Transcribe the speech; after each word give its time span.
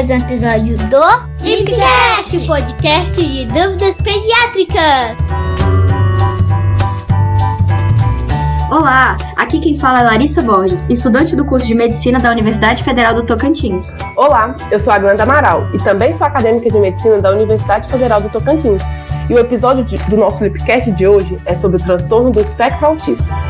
mais 0.00 0.08
um 0.08 0.16
episódio 0.16 0.76
do 0.88 1.44
Lipcast, 1.44 2.46
podcast 2.46 3.22
de 3.22 3.44
dúvidas 3.44 3.94
pediátricas. 3.96 5.14
Olá, 8.70 9.18
aqui 9.36 9.60
quem 9.60 9.78
fala 9.78 10.00
é 10.00 10.04
Larissa 10.04 10.40
Borges, 10.40 10.86
estudante 10.88 11.36
do 11.36 11.44
curso 11.44 11.66
de 11.66 11.74
Medicina 11.74 12.18
da 12.18 12.30
Universidade 12.30 12.82
Federal 12.82 13.12
do 13.12 13.24
Tocantins. 13.24 13.94
Olá, 14.16 14.56
eu 14.70 14.78
sou 14.78 14.90
a 14.90 14.98
Glenda 14.98 15.24
Amaral 15.24 15.68
e 15.74 15.76
também 15.76 16.16
sou 16.16 16.26
acadêmica 16.26 16.70
de 16.70 16.78
Medicina 16.78 17.20
da 17.20 17.32
Universidade 17.32 17.86
Federal 17.86 18.22
do 18.22 18.30
Tocantins. 18.30 18.80
E 19.28 19.34
o 19.34 19.38
episódio 19.38 19.84
de, 19.84 19.98
do 20.08 20.16
nosso 20.16 20.42
Lipcast 20.42 20.92
de 20.92 21.06
hoje 21.06 21.38
é 21.44 21.54
sobre 21.54 21.76
o 21.76 21.84
transtorno 21.84 22.30
do 22.30 22.40
espectro 22.40 22.86
autista. 22.86 23.49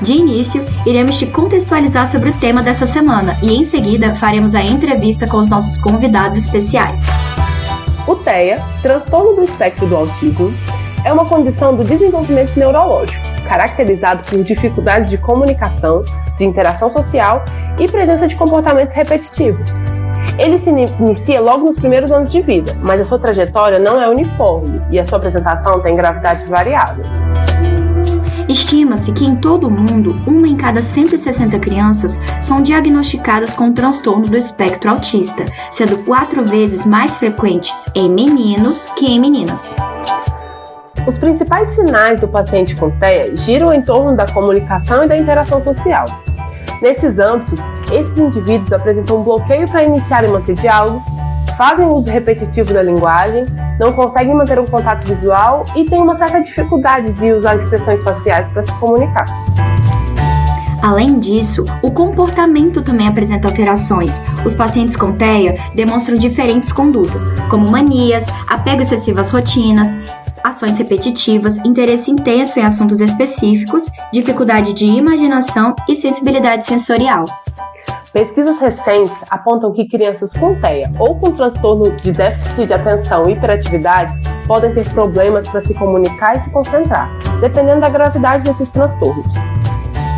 De 0.00 0.12
início, 0.12 0.64
iremos 0.86 1.18
te 1.18 1.26
contextualizar 1.26 2.06
sobre 2.06 2.30
o 2.30 2.32
tema 2.34 2.62
dessa 2.62 2.86
semana 2.86 3.36
e 3.42 3.56
em 3.56 3.64
seguida 3.64 4.14
faremos 4.14 4.54
a 4.54 4.62
entrevista 4.62 5.26
com 5.26 5.38
os 5.38 5.48
nossos 5.48 5.76
convidados 5.78 6.38
especiais. 6.38 7.00
O 8.06 8.14
TEA, 8.14 8.62
transtorno 8.80 9.34
do 9.34 9.42
espectro 9.42 9.86
do 9.86 9.96
autismo, 9.96 10.52
é 11.04 11.12
uma 11.12 11.24
condição 11.24 11.74
do 11.74 11.82
desenvolvimento 11.82 12.56
neurológico, 12.56 13.24
caracterizado 13.48 14.22
por 14.22 14.42
dificuldades 14.44 15.10
de 15.10 15.18
comunicação, 15.18 16.04
de 16.38 16.44
interação 16.44 16.88
social 16.88 17.44
e 17.76 17.90
presença 17.90 18.28
de 18.28 18.36
comportamentos 18.36 18.94
repetitivos. 18.94 19.72
Ele 20.38 20.58
se 20.58 20.70
inicia 20.70 21.40
logo 21.40 21.66
nos 21.66 21.76
primeiros 21.76 22.12
anos 22.12 22.30
de 22.30 22.40
vida, 22.40 22.72
mas 22.80 23.00
a 23.00 23.04
sua 23.04 23.18
trajetória 23.18 23.80
não 23.80 24.00
é 24.00 24.08
uniforme 24.08 24.80
e 24.90 24.98
a 24.98 25.04
sua 25.04 25.18
apresentação 25.18 25.80
tem 25.80 25.96
gravidade 25.96 26.44
variável. 26.46 27.04
Estima-se 28.48 29.12
que 29.12 29.26
em 29.26 29.36
todo 29.36 29.66
o 29.66 29.70
mundo, 29.70 30.16
uma 30.26 30.48
em 30.48 30.56
cada 30.56 30.80
160 30.80 31.58
crianças 31.58 32.18
são 32.40 32.62
diagnosticadas 32.62 33.54
com 33.54 33.72
transtorno 33.72 34.26
do 34.26 34.38
espectro 34.38 34.90
autista, 34.90 35.44
sendo 35.70 35.98
quatro 35.98 36.44
vezes 36.46 36.86
mais 36.86 37.16
frequentes 37.18 37.84
em 37.94 38.08
meninos 38.08 38.86
que 38.96 39.06
em 39.06 39.20
meninas. 39.20 39.76
Os 41.06 41.18
principais 41.18 41.68
sinais 41.70 42.20
do 42.20 42.28
paciente 42.28 42.74
com 42.74 42.90
TEA 42.90 43.36
giram 43.36 43.72
em 43.72 43.82
torno 43.82 44.16
da 44.16 44.26
comunicação 44.26 45.04
e 45.04 45.08
da 45.08 45.16
interação 45.16 45.60
social. 45.60 46.06
Nesses 46.80 47.18
âmbitos, 47.18 47.60
esses 47.92 48.16
indivíduos 48.16 48.72
apresentam 48.72 49.20
um 49.20 49.24
bloqueio 49.24 49.68
para 49.68 49.84
iniciar 49.84 50.24
e 50.24 50.30
manter 50.30 50.54
diálogos, 50.54 51.02
fazem 51.58 51.88
uso 51.88 52.08
repetitivo 52.08 52.72
da 52.72 52.82
linguagem, 52.82 53.44
não 53.80 53.92
conseguem 53.92 54.32
manter 54.32 54.60
um 54.60 54.64
contato 54.64 55.04
visual 55.04 55.64
e 55.74 55.84
têm 55.84 56.00
uma 56.00 56.14
certa 56.14 56.40
dificuldade 56.40 57.12
de 57.14 57.32
usar 57.32 57.56
expressões 57.56 58.02
faciais 58.04 58.48
para 58.48 58.62
se 58.62 58.72
comunicar. 58.74 59.26
Além 60.80 61.18
disso, 61.18 61.64
o 61.82 61.90
comportamento 61.90 62.80
também 62.80 63.08
apresenta 63.08 63.48
alterações. 63.48 64.22
Os 64.44 64.54
pacientes 64.54 64.94
com 64.94 65.12
TEA 65.12 65.58
demonstram 65.74 66.16
diferentes 66.16 66.70
condutas, 66.70 67.26
como 67.50 67.68
manias, 67.68 68.24
apego 68.46 68.80
excessivo 68.80 69.18
às 69.18 69.28
rotinas, 69.28 69.98
ações 70.44 70.78
repetitivas, 70.78 71.58
interesse 71.58 72.12
intenso 72.12 72.60
em 72.60 72.62
assuntos 72.62 73.00
específicos, 73.00 73.86
dificuldade 74.12 74.72
de 74.72 74.86
imaginação 74.86 75.74
e 75.88 75.96
sensibilidade 75.96 76.64
sensorial. 76.64 77.24
Pesquisas 78.12 78.58
recentes 78.58 79.14
apontam 79.28 79.70
que 79.70 79.86
crianças 79.86 80.32
com 80.32 80.54
TEA 80.60 80.90
ou 80.98 81.20
com 81.20 81.30
transtorno 81.30 81.94
de 81.96 82.10
déficit 82.10 82.66
de 82.66 82.72
atenção 82.72 83.28
e 83.28 83.34
hiperatividade 83.34 84.12
podem 84.46 84.72
ter 84.72 84.88
problemas 84.90 85.46
para 85.46 85.60
se 85.60 85.74
comunicar 85.74 86.38
e 86.38 86.40
se 86.40 86.50
concentrar, 86.50 87.10
dependendo 87.40 87.82
da 87.82 87.90
gravidade 87.90 88.44
desses 88.44 88.70
transtornos. 88.70 89.26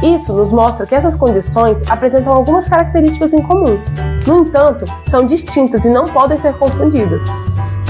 Isso 0.05 0.33
nos 0.33 0.53
mostra 0.53 0.87
que 0.87 0.95
essas 0.95 1.17
condições 1.17 1.83
apresentam 1.91 2.33
algumas 2.33 2.69
características 2.69 3.35
em 3.35 3.43
comum. 3.43 3.81
No 4.25 4.43
entanto, 4.43 4.85
são 5.11 5.27
distintas 5.27 5.85
e 5.85 5.89
não 5.89 6.05
podem 6.05 6.39
ser 6.39 6.55
confundidas. 6.55 7.23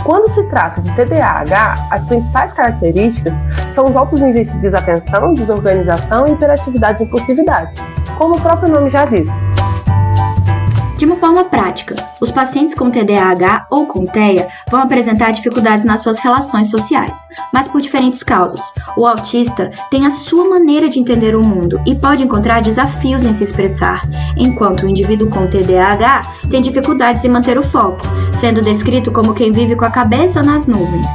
Quando 0.03 0.31
se 0.31 0.43
trata 0.44 0.81
de 0.81 0.91
TDAH, 0.93 1.88
as 1.91 2.05
principais 2.06 2.55
características 2.55 3.34
são 3.71 3.84
os 3.84 3.94
altos 3.94 4.22
níveis 4.22 4.50
de 4.50 4.59
desatenção, 4.61 5.34
desorganização 5.34 6.27
hiperatividade 6.27 7.03
e 7.03 7.06
impulsividade, 7.06 7.75
como 8.17 8.34
o 8.34 8.41
próprio 8.41 8.72
nome 8.72 8.88
já 8.88 9.05
diz. 9.05 9.28
De 11.00 11.06
uma 11.06 11.16
forma 11.16 11.44
prática, 11.44 11.94
os 12.21 12.31
pacientes 12.31 12.75
com 12.75 12.91
TDAH 12.91 13.69
ou 13.71 13.87
com 13.87 14.05
TEA 14.05 14.49
vão 14.71 14.83
apresentar 14.83 15.31
dificuldades 15.31 15.83
nas 15.83 16.03
suas 16.03 16.19
relações 16.19 16.69
sociais, 16.69 17.16
mas 17.55 17.66
por 17.66 17.81
diferentes 17.81 18.22
causas. 18.22 18.61
O 18.99 19.06
autista 19.06 19.71
tem 19.91 20.05
a 20.05 20.11
sua 20.11 20.47
maneira 20.47 20.91
de 20.91 21.00
entender 21.00 21.34
o 21.34 21.43
mundo 21.43 21.81
e 21.87 21.94
pode 21.94 22.22
encontrar 22.22 22.61
desafios 22.61 23.25
em 23.25 23.33
se 23.33 23.43
expressar, 23.43 24.03
enquanto 24.37 24.83
o 24.83 24.88
indivíduo 24.91 25.31
com 25.31 25.47
TDAH 25.47 26.21
tem 26.50 26.61
dificuldades 26.61 27.25
em 27.25 27.31
manter 27.31 27.56
o 27.56 27.62
foco, 27.62 28.03
sendo 28.34 28.61
descrito 28.61 29.11
como 29.11 29.32
quem 29.32 29.53
vive 29.53 29.77
com 29.77 29.87
a 29.87 29.91
cabeça 29.91 30.43
nas 30.43 30.67
nuvens. 30.67 31.06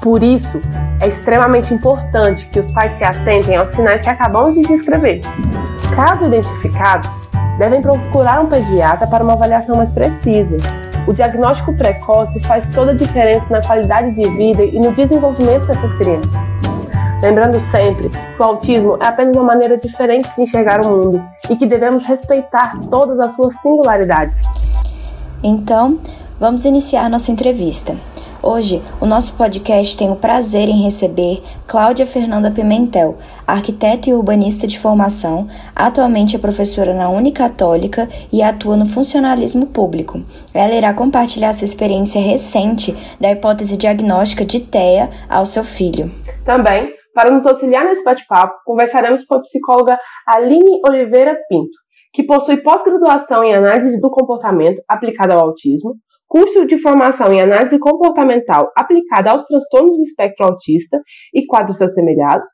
Por 0.00 0.22
isso, 0.22 0.62
é 0.98 1.08
extremamente 1.08 1.74
importante 1.74 2.48
que 2.48 2.58
os 2.58 2.72
pais 2.72 2.96
se 2.96 3.04
atentem 3.04 3.56
aos 3.56 3.72
sinais 3.72 4.00
que 4.00 4.08
acabamos 4.08 4.54
de 4.54 4.62
descrever. 4.62 5.20
Caso 5.94 6.24
identificados, 6.24 7.10
devem 7.60 7.82
procurar 7.82 8.40
um 8.40 8.46
pediatra 8.46 9.06
para 9.06 9.22
uma 9.22 9.34
avaliação 9.34 9.76
mais 9.76 9.92
precisa. 9.92 10.56
O 11.06 11.12
diagnóstico 11.12 11.76
precoce 11.76 12.40
faz 12.44 12.66
toda 12.74 12.92
a 12.92 12.94
diferença 12.94 13.46
na 13.50 13.60
qualidade 13.60 14.14
de 14.14 14.30
vida 14.30 14.64
e 14.64 14.78
no 14.78 14.92
desenvolvimento 14.92 15.66
dessas 15.66 15.92
crianças. 15.98 16.30
Lembrando 17.22 17.60
sempre 17.60 18.08
que 18.08 18.42
o 18.42 18.42
autismo 18.42 18.96
é 18.98 19.06
apenas 19.06 19.36
uma 19.36 19.44
maneira 19.44 19.76
diferente 19.76 20.26
de 20.34 20.40
enxergar 20.40 20.80
o 20.80 20.88
mundo 20.88 21.22
e 21.50 21.56
que 21.56 21.66
devemos 21.66 22.06
respeitar 22.06 22.78
todas 22.90 23.20
as 23.20 23.34
suas 23.34 23.54
singularidades. 23.60 24.40
Então, 25.42 25.98
vamos 26.38 26.64
iniciar 26.64 27.10
nossa 27.10 27.30
entrevista. 27.30 27.94
Hoje, 28.42 28.82
o 28.98 29.04
nosso 29.04 29.34
podcast 29.34 29.94
tem 29.98 30.10
o 30.10 30.16
prazer 30.16 30.66
em 30.66 30.82
receber 30.82 31.42
Cláudia 31.66 32.06
Fernanda 32.06 32.50
Pimentel, 32.50 33.18
arquiteta 33.46 34.08
e 34.08 34.14
urbanista 34.14 34.66
de 34.66 34.78
formação, 34.78 35.46
atualmente 35.76 36.36
é 36.36 36.38
professora 36.38 36.94
na 36.94 37.10
Unicatólica 37.10 38.08
e 38.32 38.42
atua 38.42 38.78
no 38.78 38.86
funcionalismo 38.86 39.66
público. 39.66 40.24
Ela 40.54 40.72
irá 40.72 40.94
compartilhar 40.94 41.52
sua 41.52 41.66
experiência 41.66 42.18
recente 42.18 42.96
da 43.20 43.30
hipótese 43.30 43.76
diagnóstica 43.76 44.42
de 44.42 44.60
TEA 44.60 45.10
ao 45.28 45.44
seu 45.44 45.62
filho. 45.62 46.10
Também, 46.42 46.94
para 47.14 47.30
nos 47.30 47.44
auxiliar 47.44 47.84
nesse 47.84 48.02
bate-papo, 48.02 48.54
conversaremos 48.64 49.22
com 49.26 49.34
a 49.34 49.42
psicóloga 49.42 49.98
Aline 50.26 50.80
Oliveira 50.88 51.36
Pinto, 51.46 51.76
que 52.14 52.22
possui 52.22 52.56
pós-graduação 52.56 53.44
em 53.44 53.54
análise 53.54 54.00
do 54.00 54.10
comportamento 54.10 54.82
aplicada 54.88 55.34
ao 55.34 55.40
autismo, 55.40 55.94
curso 56.30 56.64
de 56.64 56.78
formação 56.78 57.32
em 57.32 57.40
análise 57.40 57.76
comportamental 57.76 58.70
aplicada 58.76 59.32
aos 59.32 59.44
transtornos 59.46 59.96
do 59.96 60.04
espectro 60.04 60.46
autista 60.46 61.02
e 61.34 61.44
quadros 61.44 61.82
assemelhados, 61.82 62.48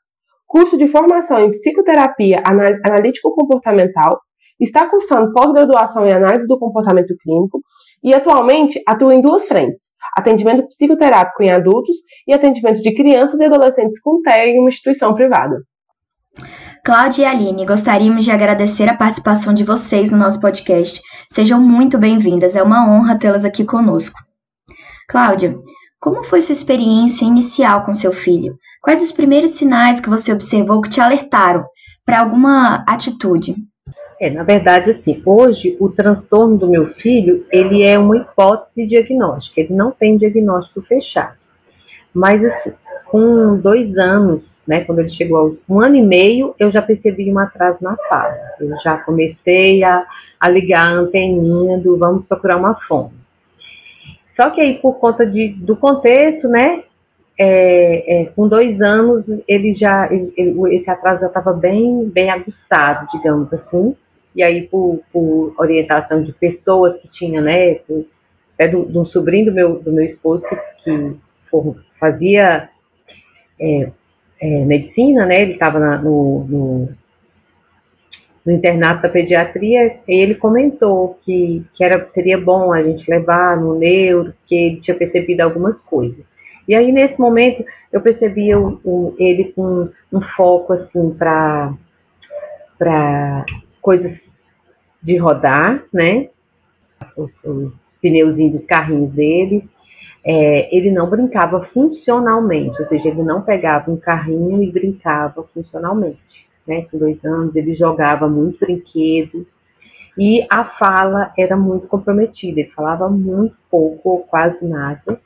curso 0.47 0.75
de 0.75 0.87
formação 0.87 1.39
em 1.39 1.51
psicoterapia 1.51 2.41
analítico-comportamental, 2.83 4.19
está 4.59 4.89
cursando 4.89 5.31
pós-graduação 5.31 6.07
em 6.07 6.11
análise 6.11 6.47
do 6.47 6.57
comportamento 6.57 7.13
clínico 7.21 7.61
e 8.03 8.15
atualmente 8.15 8.81
atua 8.87 9.13
em 9.13 9.21
duas 9.21 9.45
frentes: 9.45 9.91
atendimento 10.17 10.65
psicoterápico 10.69 11.43
em 11.43 11.51
adultos 11.51 11.97
e 12.27 12.33
atendimento 12.33 12.81
de 12.81 12.95
crianças 12.95 13.39
e 13.39 13.45
adolescentes 13.45 14.01
com 14.01 14.23
TEA 14.23 14.47
em 14.47 14.59
uma 14.59 14.69
instituição 14.69 15.13
privada. 15.13 15.55
Cláudia 16.87 17.23
e 17.23 17.25
Aline, 17.25 17.65
gostaríamos 17.65 18.23
de 18.23 18.31
agradecer 18.31 18.87
a 18.87 18.95
participação 18.95 19.53
de 19.53 19.61
vocês 19.65 20.09
no 20.09 20.17
nosso 20.17 20.39
podcast. 20.39 21.01
Sejam 21.29 21.59
muito 21.59 21.97
bem-vindas, 21.97 22.55
é 22.55 22.63
uma 22.63 22.89
honra 22.89 23.19
tê-las 23.19 23.43
aqui 23.43 23.65
conosco. 23.65 24.17
Cláudia, 25.09 25.59
como 25.99 26.23
foi 26.23 26.39
sua 26.39 26.53
experiência 26.53 27.25
inicial 27.25 27.83
com 27.83 27.91
seu 27.91 28.13
filho? 28.13 28.57
Quais 28.81 29.03
os 29.03 29.11
primeiros 29.11 29.51
sinais 29.51 29.99
que 29.99 30.09
você 30.09 30.31
observou 30.31 30.81
que 30.81 30.89
te 30.89 31.01
alertaram 31.01 31.65
para 32.05 32.21
alguma 32.21 32.85
atitude? 32.87 33.53
É, 34.21 34.29
na 34.29 34.43
verdade, 34.43 34.91
assim, 34.91 35.21
hoje 35.25 35.75
o 35.81 35.89
transtorno 35.89 36.57
do 36.57 36.69
meu 36.69 36.93
filho, 36.93 37.45
ele 37.51 37.83
é 37.83 37.99
uma 37.99 38.15
hipótese 38.15 38.87
diagnóstica, 38.87 39.59
ele 39.59 39.73
não 39.73 39.91
tem 39.91 40.17
diagnóstico 40.17 40.81
fechado. 40.83 41.35
Mas, 42.13 42.41
assim, 42.45 42.71
com 43.11 43.57
dois 43.57 43.93
anos 43.97 44.41
né, 44.67 44.83
quando 44.83 44.99
ele 44.99 45.09
chegou 45.09 45.37
aos 45.37 45.57
um 45.69 45.79
ano 45.79 45.95
e 45.95 46.01
meio, 46.01 46.53
eu 46.59 46.69
já 46.69 46.81
percebi 46.81 47.31
um 47.31 47.39
atraso 47.39 47.77
na 47.81 47.95
fala. 48.09 48.37
Eu 48.59 48.69
já 48.83 48.97
comecei 48.97 49.83
a, 49.83 50.05
a 50.39 50.49
ligar 50.49 50.87
a 50.87 50.91
anteninha 50.91 51.77
do 51.77 51.97
vamos 51.97 52.25
procurar 52.25 52.57
uma 52.57 52.75
fome. 52.87 53.13
Só 54.35 54.49
que 54.49 54.61
aí, 54.61 54.77
por 54.79 54.99
conta 54.99 55.25
de, 55.25 55.47
do 55.49 55.75
contexto, 55.77 56.47
né, 56.49 56.83
é, 57.39 58.23
é, 58.23 58.25
com 58.35 58.47
dois 58.47 58.79
anos, 58.81 59.23
ele 59.47 59.73
já, 59.73 60.11
ele, 60.11 60.33
ele, 60.35 60.75
esse 60.75 60.89
atraso 60.89 61.21
já 61.21 61.27
estava 61.27 61.53
bem, 61.53 62.09
bem 62.09 62.29
aguçado, 62.29 63.07
digamos 63.13 63.51
assim. 63.53 63.95
E 64.35 64.43
aí, 64.43 64.67
por, 64.67 64.99
por 65.13 65.55
orientação 65.57 66.21
de 66.21 66.33
pessoas 66.33 66.99
que 67.01 67.07
tinham, 67.07 67.41
né, 67.41 67.75
por, 67.75 68.05
é 68.59 68.67
do, 68.67 68.83
do 68.83 69.05
sobrinho 69.05 69.45
do 69.45 69.51
meu, 69.53 69.79
do 69.79 69.93
meu 69.93 70.03
esposo, 70.03 70.43
que, 70.43 70.55
que 70.83 71.15
fazia 71.99 72.69
é, 73.59 73.91
é, 74.39 74.65
medicina, 74.65 75.25
né? 75.25 75.41
Ele 75.41 75.53
estava 75.53 75.97
no, 75.97 76.43
no, 76.45 76.89
no 78.45 78.53
internato 78.53 79.01
da 79.01 79.09
pediatria, 79.09 79.99
ele 80.07 80.35
comentou 80.35 81.19
que, 81.23 81.65
que 81.73 81.83
era, 81.83 82.09
seria 82.13 82.37
bom 82.37 82.71
a 82.71 82.81
gente 82.81 83.09
levar 83.09 83.57
no 83.57 83.75
neuro, 83.75 84.33
que 84.45 84.55
ele 84.55 84.81
tinha 84.81 84.95
percebido 84.95 85.41
algumas 85.41 85.75
coisas. 85.79 86.23
E 86.67 86.75
aí, 86.75 86.91
nesse 86.91 87.19
momento, 87.19 87.63
eu 87.91 88.01
percebi 88.01 88.53
o, 88.53 88.79
o, 88.83 89.15
ele 89.17 89.53
com 89.53 89.89
um 90.11 90.21
foco, 90.21 90.73
assim, 90.73 91.11
para 91.11 91.73
coisas 93.81 94.17
de 95.01 95.17
rodar, 95.17 95.83
né? 95.93 96.29
Os, 97.15 97.31
os 97.43 97.71
pneuzinhos 98.01 98.53
dos 98.53 98.65
carrinhos 98.65 99.11
dele. 99.11 99.67
É, 100.23 100.75
ele 100.75 100.91
não 100.91 101.09
brincava 101.09 101.65
funcionalmente, 101.73 102.81
ou 102.81 102.87
seja, 102.89 103.07
ele 103.07 103.23
não 103.23 103.41
pegava 103.41 103.89
um 103.89 103.97
carrinho 103.97 104.61
e 104.61 104.71
brincava 104.71 105.43
funcionalmente 105.53 106.47
né, 106.67 106.85
com 106.91 106.97
dois 106.97 107.23
anos, 107.23 107.55
ele 107.55 107.73
jogava 107.73 108.27
muito 108.27 108.59
brinquedo 108.59 109.47
e 110.17 110.45
a 110.51 110.65
fala 110.65 111.31
era 111.37 111.55
muito 111.55 111.87
comprometida, 111.87 112.59
ele 112.59 112.71
falava 112.71 113.07
muito 113.07 113.55
pouco 113.69 114.09
ou 114.09 114.19
quase 114.19 114.65
nada. 114.65 115.19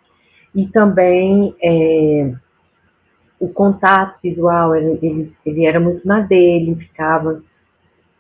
E 0.54 0.68
também 0.68 1.56
é, 1.64 2.34
o 3.40 3.48
contato 3.48 4.20
visual, 4.22 4.76
ele, 4.76 5.34
ele, 5.46 5.66
era 5.66 5.80
muito 5.80 6.06
na 6.06 6.20
dele, 6.20 6.76
ficava 6.76 7.42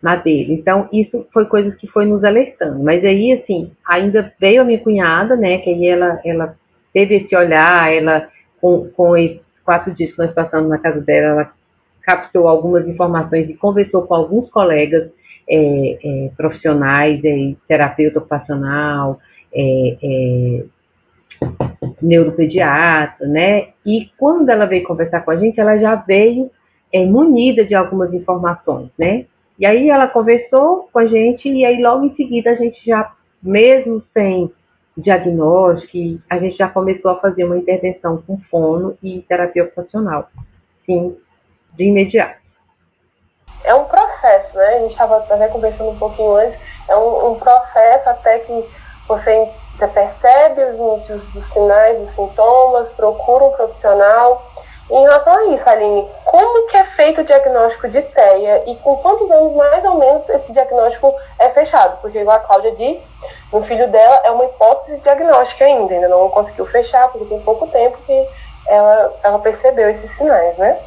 na 0.02 0.16
dele. 0.16 0.54
Então, 0.54 0.88
isso 0.94 1.28
foi 1.34 1.46
coisa 1.46 1.72
que 1.72 1.88
foi 1.88 2.06
nos 2.06 2.24
alertando. 2.24 2.82
Mas 2.82 3.04
aí, 3.04 3.34
assim, 3.34 3.72
ainda 3.86 4.34
veio 4.40 4.62
a 4.62 4.64
minha 4.64 4.80
cunhada, 4.80 5.36
né, 5.36 5.58
que 5.58 5.70
aí 5.70 5.86
ela, 5.88 6.22
ela 6.24 6.58
teve 6.94 7.16
esse 7.16 7.36
olhar, 7.36 7.92
ela, 7.92 8.28
com, 8.60 8.90
com 8.90 9.18
esses 9.18 9.42
quatro 9.64 9.94
dias 9.94 10.12
que 10.12 10.18
nós 10.18 10.34
passamos 10.34 10.70
na 10.70 10.78
casa 10.78 11.02
dela, 11.02 11.28
ela 11.28 11.54
captou 12.02 12.48
algumas 12.48 12.88
informações 12.88 13.50
e 13.50 13.54
conversou 13.54 14.04
com 14.04 14.14
alguns 14.14 14.50
colegas 14.50 15.10
é, 15.50 15.98
é, 16.04 16.32
profissionais, 16.36 17.22
é, 17.24 17.56
terapeuta 17.68 18.20
ocupacional, 18.20 19.20
é, 19.54 19.98
é, 20.02 20.64
neuropediatra, 22.02 23.28
né? 23.28 23.70
E 23.86 24.10
quando 24.18 24.50
ela 24.50 24.66
veio 24.66 24.84
conversar 24.84 25.22
com 25.22 25.32
a 25.32 25.38
gente, 25.38 25.60
ela 25.60 25.78
já 25.78 25.96
veio 25.96 26.50
é, 26.92 27.06
munida 27.06 27.64
de 27.66 27.76
algumas 27.76 28.14
informações, 28.14 28.90
né? 28.98 29.26
E 29.60 29.66
aí 29.66 29.90
ela 29.90 30.08
conversou 30.08 30.90
com 30.92 31.00
a 31.00 31.06
gente 31.06 31.48
e 31.48 31.64
aí 31.64 31.82
logo 31.82 32.06
em 32.06 32.16
seguida 32.16 32.52
a 32.52 32.56
gente 32.56 32.84
já, 32.86 33.12
mesmo 33.42 34.02
sem 34.14 34.52
diagnóstico, 35.02 36.22
a 36.30 36.38
gente 36.38 36.58
já 36.58 36.68
começou 36.68 37.12
a 37.12 37.20
fazer 37.20 37.44
uma 37.44 37.58
intervenção 37.58 38.22
com 38.26 38.38
fono 38.50 38.98
e 39.02 39.22
terapia 39.22 39.64
ocupacional. 39.64 40.30
Sim, 40.86 41.18
de 41.74 41.86
imediato. 41.86 42.42
É 43.64 43.74
um 43.76 43.86
processo, 43.86 44.58
né? 44.58 44.66
A 44.66 44.80
gente 44.82 44.92
estava 44.92 45.18
até 45.18 45.48
conversando 45.48 45.92
um 45.92 45.98
pouquinho 45.98 46.36
antes, 46.36 46.60
é 46.88 46.96
um, 46.96 47.32
um 47.32 47.36
processo 47.36 48.10
até 48.10 48.40
que 48.40 48.66
você, 49.08 49.52
você 49.78 49.88
percebe 49.88 50.64
os 50.64 50.76
inícios 50.78 51.26
dos 51.34 51.46
sinais, 51.46 52.00
dos 52.00 52.12
sintomas, 52.16 52.90
procura 52.92 53.46
um 53.46 53.52
profissional. 53.52 54.52
Em 54.92 55.04
relação 55.04 55.34
a 55.34 55.46
isso, 55.56 55.70
Aline, 55.70 56.06
como 56.26 56.68
que 56.68 56.76
é 56.76 56.84
feito 56.84 57.22
o 57.22 57.24
diagnóstico 57.24 57.88
de 57.88 58.02
TEA 58.02 58.70
e 58.70 58.76
com 58.76 58.98
quantos 58.98 59.32
anos 59.32 59.54
mais 59.54 59.86
ou 59.86 59.96
menos 59.96 60.28
esse 60.28 60.52
diagnóstico 60.52 61.16
é 61.40 61.50
fechado? 61.52 62.02
Porque, 62.02 62.20
igual 62.20 62.36
a 62.36 62.42
Cláudia 62.42 62.76
disse, 62.76 63.08
o 63.54 63.64
filho 63.64 63.90
dela 63.90 64.20
é 64.26 64.32
uma 64.32 64.44
hipótese 64.44 65.00
diagnóstica 65.00 65.64
ainda, 65.64 65.94
ainda 65.94 66.10
não 66.10 66.30
conseguiu 66.30 66.66
fechar, 66.66 67.08
porque 67.08 67.26
tem 67.26 67.40
pouco 67.40 67.68
tempo 67.68 68.00
que 68.06 68.30
ela, 68.68 69.14
ela 69.24 69.40
percebeu 69.40 69.90
esses 69.90 70.12
sinais, 70.18 70.58
né? 70.58 70.78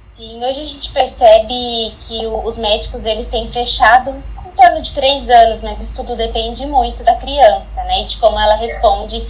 Sim, 0.00 0.44
hoje 0.44 0.60
a 0.60 0.64
gente 0.64 0.92
percebe 0.92 1.94
que 2.00 2.26
os 2.26 2.58
médicos 2.58 3.04
eles 3.04 3.28
têm 3.28 3.48
fechado 3.52 4.10
em 4.10 4.50
torno 4.56 4.82
de 4.82 4.92
três 4.92 5.30
anos, 5.30 5.60
mas 5.60 5.80
isso 5.80 5.94
tudo 5.94 6.16
depende 6.16 6.66
muito 6.66 7.04
da 7.04 7.14
criança, 7.14 7.80
né, 7.84 8.00
e 8.00 8.06
de 8.06 8.18
como 8.18 8.40
ela 8.40 8.56
responde 8.56 9.24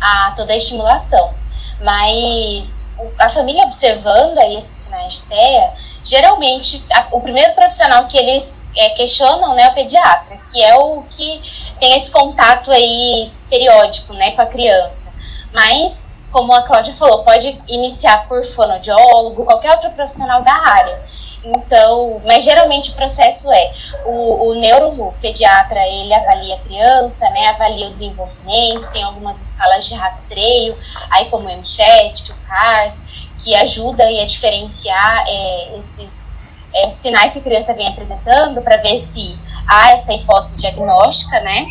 a 0.00 0.32
toda 0.34 0.52
a 0.52 0.56
estimulação. 0.56 1.32
Mas 1.80 2.81
a 3.18 3.30
família 3.30 3.64
observando 3.64 4.38
aí 4.38 4.56
esses 4.56 4.84
sinais 4.84 5.14
de 5.14 5.22
TEA, 5.22 5.72
geralmente 6.04 6.84
a, 6.92 7.08
o 7.12 7.20
primeiro 7.20 7.54
profissional 7.54 8.06
que 8.06 8.18
eles 8.18 8.66
é, 8.76 8.90
questionam 8.90 9.54
né, 9.54 9.64
é 9.64 9.68
o 9.68 9.74
pediatra, 9.74 10.38
que 10.52 10.62
é 10.62 10.74
o 10.76 11.02
que 11.02 11.42
tem 11.78 11.96
esse 11.96 12.10
contato 12.10 12.70
aí 12.70 13.30
periódico 13.48 14.12
né, 14.14 14.32
com 14.32 14.42
a 14.42 14.46
criança. 14.46 15.12
Mas 15.52 16.02
como 16.32 16.52
a 16.54 16.62
Cláudia 16.62 16.94
falou, 16.94 17.22
pode 17.22 17.60
iniciar 17.68 18.26
por 18.26 18.44
fonoaudiólogo, 18.44 19.44
qualquer 19.44 19.72
outro 19.72 19.90
profissional 19.90 20.42
da 20.42 20.52
área. 20.52 20.98
Então, 21.44 22.20
mas 22.24 22.44
geralmente 22.44 22.90
o 22.90 22.94
processo 22.94 23.50
é 23.50 23.72
o, 24.04 24.50
o 24.50 24.54
neuropediatra 24.54 25.80
ele 25.88 26.14
avalia 26.14 26.54
a 26.54 26.58
criança, 26.60 27.28
né, 27.30 27.48
avalia 27.48 27.88
o 27.88 27.92
desenvolvimento, 27.92 28.90
tem 28.92 29.02
algumas 29.02 29.40
escalas 29.40 29.84
de 29.84 29.94
rastreio, 29.94 30.76
aí 31.10 31.24
como 31.26 31.48
o 31.48 31.52
MCHAT, 31.52 32.30
o 32.30 32.34
CARS, 32.46 33.02
que 33.42 33.56
ajuda 33.56 34.04
a 34.04 34.24
diferenciar 34.24 35.24
é, 35.26 35.78
esses 35.78 36.32
é, 36.72 36.90
sinais 36.90 37.32
que 37.32 37.40
a 37.40 37.42
criança 37.42 37.74
vem 37.74 37.88
apresentando 37.88 38.62
para 38.62 38.76
ver 38.76 39.00
se 39.00 39.36
há 39.66 39.92
essa 39.92 40.12
hipótese 40.12 40.58
diagnóstica, 40.58 41.40
né? 41.40 41.66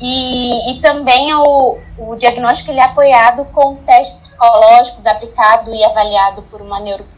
E, 0.00 0.72
e 0.72 0.80
também 0.80 1.34
o, 1.34 1.78
o 1.98 2.16
diagnóstico 2.16 2.70
ele 2.70 2.80
é 2.80 2.84
apoiado 2.84 3.46
com 3.46 3.76
testes 3.76 4.20
psicológicos 4.20 5.06
aplicado 5.06 5.74
e 5.74 5.84
avaliado 5.84 6.42
por 6.42 6.60
uma 6.60 6.78
neuropsicóloga. 6.80 7.15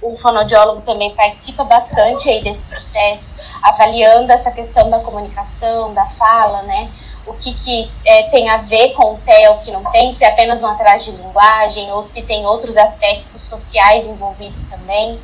O 0.00 0.14
fonoaudiólogo 0.16 0.82
também 0.82 1.14
participa 1.14 1.64
bastante 1.64 2.28
aí 2.28 2.42
desse 2.42 2.66
processo, 2.66 3.34
avaliando 3.62 4.32
essa 4.32 4.50
questão 4.50 4.88
da 4.88 5.00
comunicação, 5.00 5.92
da 5.92 6.06
fala, 6.06 6.62
né? 6.62 6.90
O 7.26 7.34
que, 7.34 7.54
que 7.54 7.90
é, 8.04 8.24
tem 8.24 8.48
a 8.48 8.58
ver 8.58 8.94
com 8.94 9.14
o 9.14 9.18
TEL, 9.18 9.58
que 9.58 9.70
não 9.70 9.84
tem, 9.90 10.12
se 10.12 10.24
é 10.24 10.28
apenas 10.28 10.62
um 10.62 10.68
atraso 10.68 11.10
de 11.10 11.22
linguagem 11.22 11.90
ou 11.92 12.02
se 12.02 12.22
tem 12.22 12.46
outros 12.46 12.76
aspectos 12.76 13.40
sociais 13.40 14.06
envolvidos 14.06 14.64
também. 14.66 15.20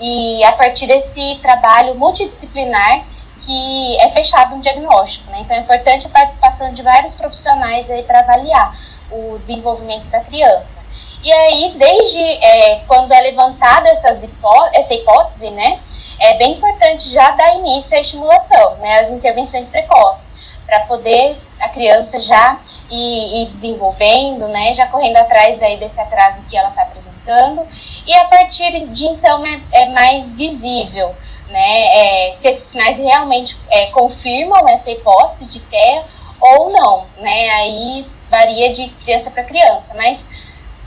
E 0.00 0.44
a 0.44 0.52
partir 0.52 0.86
desse 0.86 1.38
trabalho 1.40 1.94
multidisciplinar, 1.94 3.04
que 3.40 3.96
é 4.00 4.10
fechado 4.10 4.54
um 4.54 4.60
diagnóstico, 4.60 5.30
né? 5.30 5.40
Então 5.40 5.56
é 5.56 5.60
importante 5.60 6.06
a 6.06 6.10
participação 6.10 6.72
de 6.72 6.82
vários 6.82 7.14
profissionais 7.14 7.90
aí 7.90 8.02
para 8.02 8.20
avaliar 8.20 8.76
o 9.10 9.38
desenvolvimento 9.38 10.08
da 10.10 10.20
criança. 10.20 10.85
E 11.22 11.32
aí, 11.32 11.74
desde 11.76 12.22
é, 12.22 12.80
quando 12.86 13.12
é 13.12 13.20
levantada 13.20 13.88
essas 13.88 14.22
hipó 14.22 14.68
essa 14.72 14.94
hipótese, 14.94 15.50
né, 15.50 15.80
é 16.18 16.34
bem 16.34 16.52
importante 16.52 17.10
já 17.10 17.30
dar 17.32 17.54
início 17.56 17.96
à 17.96 18.00
estimulação, 18.00 18.76
né, 18.76 19.00
às 19.00 19.10
intervenções 19.10 19.68
precoces, 19.68 20.30
para 20.64 20.80
poder 20.80 21.36
a 21.60 21.68
criança 21.68 22.18
já 22.18 22.58
ir, 22.90 23.42
ir, 23.42 23.46
desenvolvendo, 23.50 24.48
né, 24.48 24.72
já 24.72 24.86
correndo 24.86 25.16
atrás 25.16 25.62
aí 25.62 25.76
desse 25.76 26.00
atraso 26.00 26.44
que 26.48 26.56
ela 26.56 26.68
está 26.68 26.82
apresentando, 26.82 27.66
e 28.06 28.14
a 28.14 28.24
partir 28.26 28.86
de 28.86 29.04
então 29.04 29.44
é, 29.44 29.60
é 29.72 29.86
mais 29.86 30.32
visível 30.32 31.14
né, 31.48 31.86
é, 31.86 32.34
se 32.36 32.48
esses 32.48 32.64
sinais 32.64 32.98
realmente 32.98 33.56
é, 33.68 33.86
confirmam 33.86 34.68
essa 34.68 34.90
hipótese 34.90 35.48
de 35.48 35.60
TEA 35.60 36.04
ou 36.40 36.70
não, 36.70 37.06
né, 37.18 37.50
aí 37.50 38.06
varia 38.28 38.72
de 38.72 38.88
criança 38.88 39.30
para 39.30 39.44
criança, 39.44 39.94
mas 39.94 40.28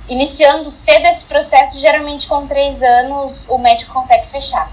iniciando 0.09 0.69
cedo 0.69 1.05
esse 1.05 1.25
processo, 1.25 1.79
geralmente 1.79 2.27
com 2.27 2.47
três 2.47 2.81
anos 2.81 3.47
o 3.49 3.57
médico 3.57 3.93
consegue 3.93 4.27
fechar. 4.27 4.71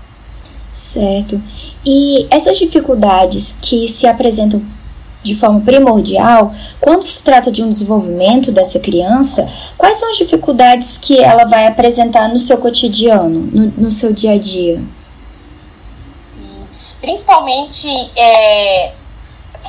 Certo. 0.74 1.40
E 1.84 2.26
essas 2.30 2.58
dificuldades 2.58 3.54
que 3.60 3.86
se 3.88 4.06
apresentam 4.06 4.62
de 5.22 5.34
forma 5.34 5.60
primordial, 5.60 6.54
quando 6.80 7.04
se 7.04 7.22
trata 7.22 7.50
de 7.50 7.62
um 7.62 7.70
desenvolvimento 7.70 8.52
dessa 8.52 8.78
criança, 8.78 9.48
quais 9.76 9.98
são 9.98 10.10
as 10.10 10.16
dificuldades 10.16 10.96
que 10.96 11.18
ela 11.18 11.44
vai 11.44 11.66
apresentar 11.66 12.28
no 12.28 12.38
seu 12.38 12.58
cotidiano, 12.58 13.40
no, 13.52 13.66
no 13.76 13.90
seu 13.90 14.12
dia 14.12 14.32
a 14.32 14.38
dia? 14.38 14.80
principalmente 17.06 17.88
é, 18.16 18.92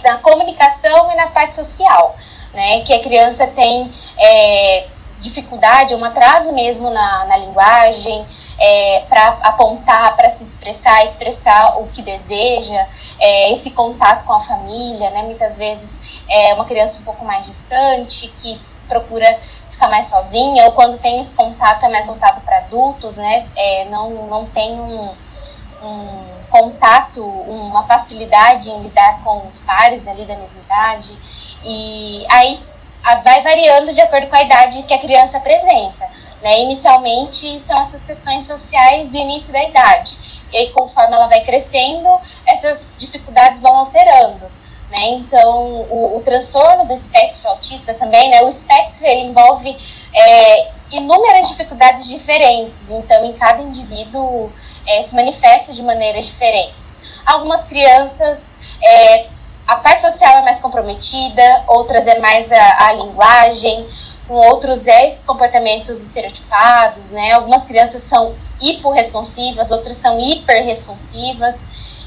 na 0.03 0.17
comunicação 0.17 1.11
e 1.11 1.15
na 1.15 1.27
parte 1.27 1.53
social, 1.53 2.15
né? 2.51 2.81
Que 2.81 2.93
a 2.93 2.99
criança 2.99 3.45
tem 3.45 3.91
é, 4.17 4.87
dificuldade, 5.19 5.95
um 5.95 6.03
atraso 6.03 6.51
mesmo 6.53 6.89
na, 6.89 7.25
na 7.25 7.37
linguagem, 7.37 8.25
é, 8.59 9.03
para 9.09 9.37
apontar, 9.41 10.15
para 10.15 10.29
se 10.29 10.43
expressar, 10.43 11.05
expressar 11.05 11.79
o 11.79 11.87
que 11.87 12.01
deseja, 12.01 12.87
é, 13.19 13.53
esse 13.53 13.71
contato 13.71 14.25
com 14.25 14.33
a 14.33 14.41
família, 14.41 15.09
né? 15.09 15.23
Muitas 15.23 15.57
vezes 15.57 15.97
é 16.29 16.53
uma 16.53 16.65
criança 16.65 16.99
um 16.99 17.03
pouco 17.03 17.25
mais 17.25 17.45
distante 17.45 18.27
que 18.41 18.59
procura 18.87 19.39
ficar 19.71 19.89
mais 19.89 20.07
sozinha, 20.07 20.65
ou 20.65 20.71
quando 20.71 20.97
tem 20.99 21.19
esse 21.19 21.35
contato 21.35 21.85
é 21.85 21.89
mais 21.89 22.05
voltado 22.05 22.41
para 22.41 22.57
adultos, 22.57 23.15
né? 23.15 23.47
É, 23.55 23.85
não, 23.85 24.09
não 24.27 24.45
tem 24.47 24.79
um, 24.79 25.13
um 25.83 26.37
contato, 26.49 27.23
uma 27.23 27.83
facilidade 27.83 28.69
em 28.69 28.81
lidar 28.81 29.21
com 29.23 29.45
os 29.47 29.61
pares 29.61 30.07
ali 30.07 30.25
da 30.25 30.35
mesma 30.35 30.61
idade. 30.61 31.17
E 31.63 32.25
aí 32.29 32.59
vai 33.15 33.41
variando 33.41 33.93
de 33.93 34.01
acordo 34.01 34.27
com 34.27 34.35
a 34.35 34.41
idade 34.41 34.83
que 34.83 34.93
a 34.93 34.99
criança 34.99 35.37
apresenta. 35.37 36.09
Né? 36.41 36.61
Inicialmente 36.61 37.59
são 37.61 37.81
essas 37.81 38.03
questões 38.03 38.45
sociais 38.45 39.07
do 39.07 39.17
início 39.17 39.51
da 39.51 39.63
idade, 39.63 40.17
e 40.51 40.57
aí 40.57 40.69
conforme 40.71 41.15
ela 41.15 41.27
vai 41.27 41.43
crescendo, 41.43 42.09
essas 42.45 42.91
dificuldades 42.97 43.59
vão 43.59 43.75
alterando. 43.75 44.45
Né? 44.89 45.05
Então, 45.15 45.85
o, 45.89 46.17
o, 46.17 46.21
transtorno 46.21 46.85
do 46.85 46.93
espectro 46.93 47.49
autista 47.49 47.93
também, 47.93 48.29
né? 48.29 48.41
o 48.43 48.49
espectro 48.49 49.05
envolve 49.05 49.75
é, 50.15 50.71
inúmeras 50.91 51.49
dificuldades 51.49 52.07
diferentes, 52.07 52.89
então 52.89 53.25
em 53.25 53.33
cada 53.33 53.61
indivíduo 53.61 54.49
é, 54.87 55.03
se 55.03 55.13
manifesta 55.13 55.73
de 55.73 55.83
maneiras 55.83 56.25
diferentes. 56.25 56.75
Algumas 57.25 57.65
crianças, 57.65 58.55
é, 58.81 59.27
a 59.67 59.75
parte 59.75 60.01
social 60.01 60.37
é 60.37 60.41
mais 60.41 60.59
comprometida, 60.59 61.63
outras 61.67 62.07
é 62.07 62.19
mais 62.19 62.51
a, 62.51 62.87
a 62.87 62.93
linguagem, 62.93 63.87
com 64.27 64.35
outros 64.35 64.87
é 64.87 65.07
esses 65.07 65.23
comportamentos 65.23 66.01
estereotipados, 66.01 67.11
né? 67.11 67.33
Algumas 67.33 67.65
crianças 67.65 68.03
são 68.03 68.33
hiporresponsivas, 68.61 69.71
outras 69.71 69.97
são 69.97 70.19
hiperresponsivas, 70.19 71.63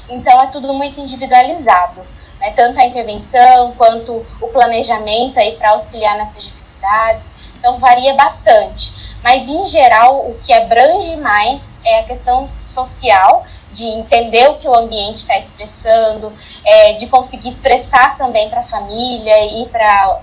então 0.09 0.41
é 0.41 0.47
tudo 0.47 0.73
muito 0.73 0.99
individualizado 0.99 2.01
né, 2.41 2.51
tanto 2.55 2.79
a 2.79 2.85
intervenção 2.85 3.71
quanto 3.77 4.25
o 4.41 4.47
planejamento 4.47 5.39
aí 5.39 5.55
para 5.55 5.71
auxiliar 5.71 6.17
nessas 6.17 6.43
dificuldades. 6.43 7.23
Então 7.57 7.77
varia 7.77 8.15
bastante. 8.15 8.91
Mas 9.23 9.47
em 9.47 9.67
geral, 9.67 10.27
o 10.27 10.39
que 10.43 10.51
abrange 10.51 11.15
mais 11.17 11.71
é 11.85 11.99
a 11.99 12.03
questão 12.03 12.49
social, 12.63 13.45
de 13.71 13.85
entender 13.85 14.49
o 14.49 14.57
que 14.57 14.67
o 14.67 14.75
ambiente 14.75 15.17
está 15.17 15.37
expressando, 15.37 16.33
é, 16.65 16.93
de 16.93 17.07
conseguir 17.07 17.49
expressar 17.49 18.17
também 18.17 18.49
para 18.49 18.61
a 18.61 18.63
família 18.63 19.61
e 19.61 19.69
para 19.69 20.21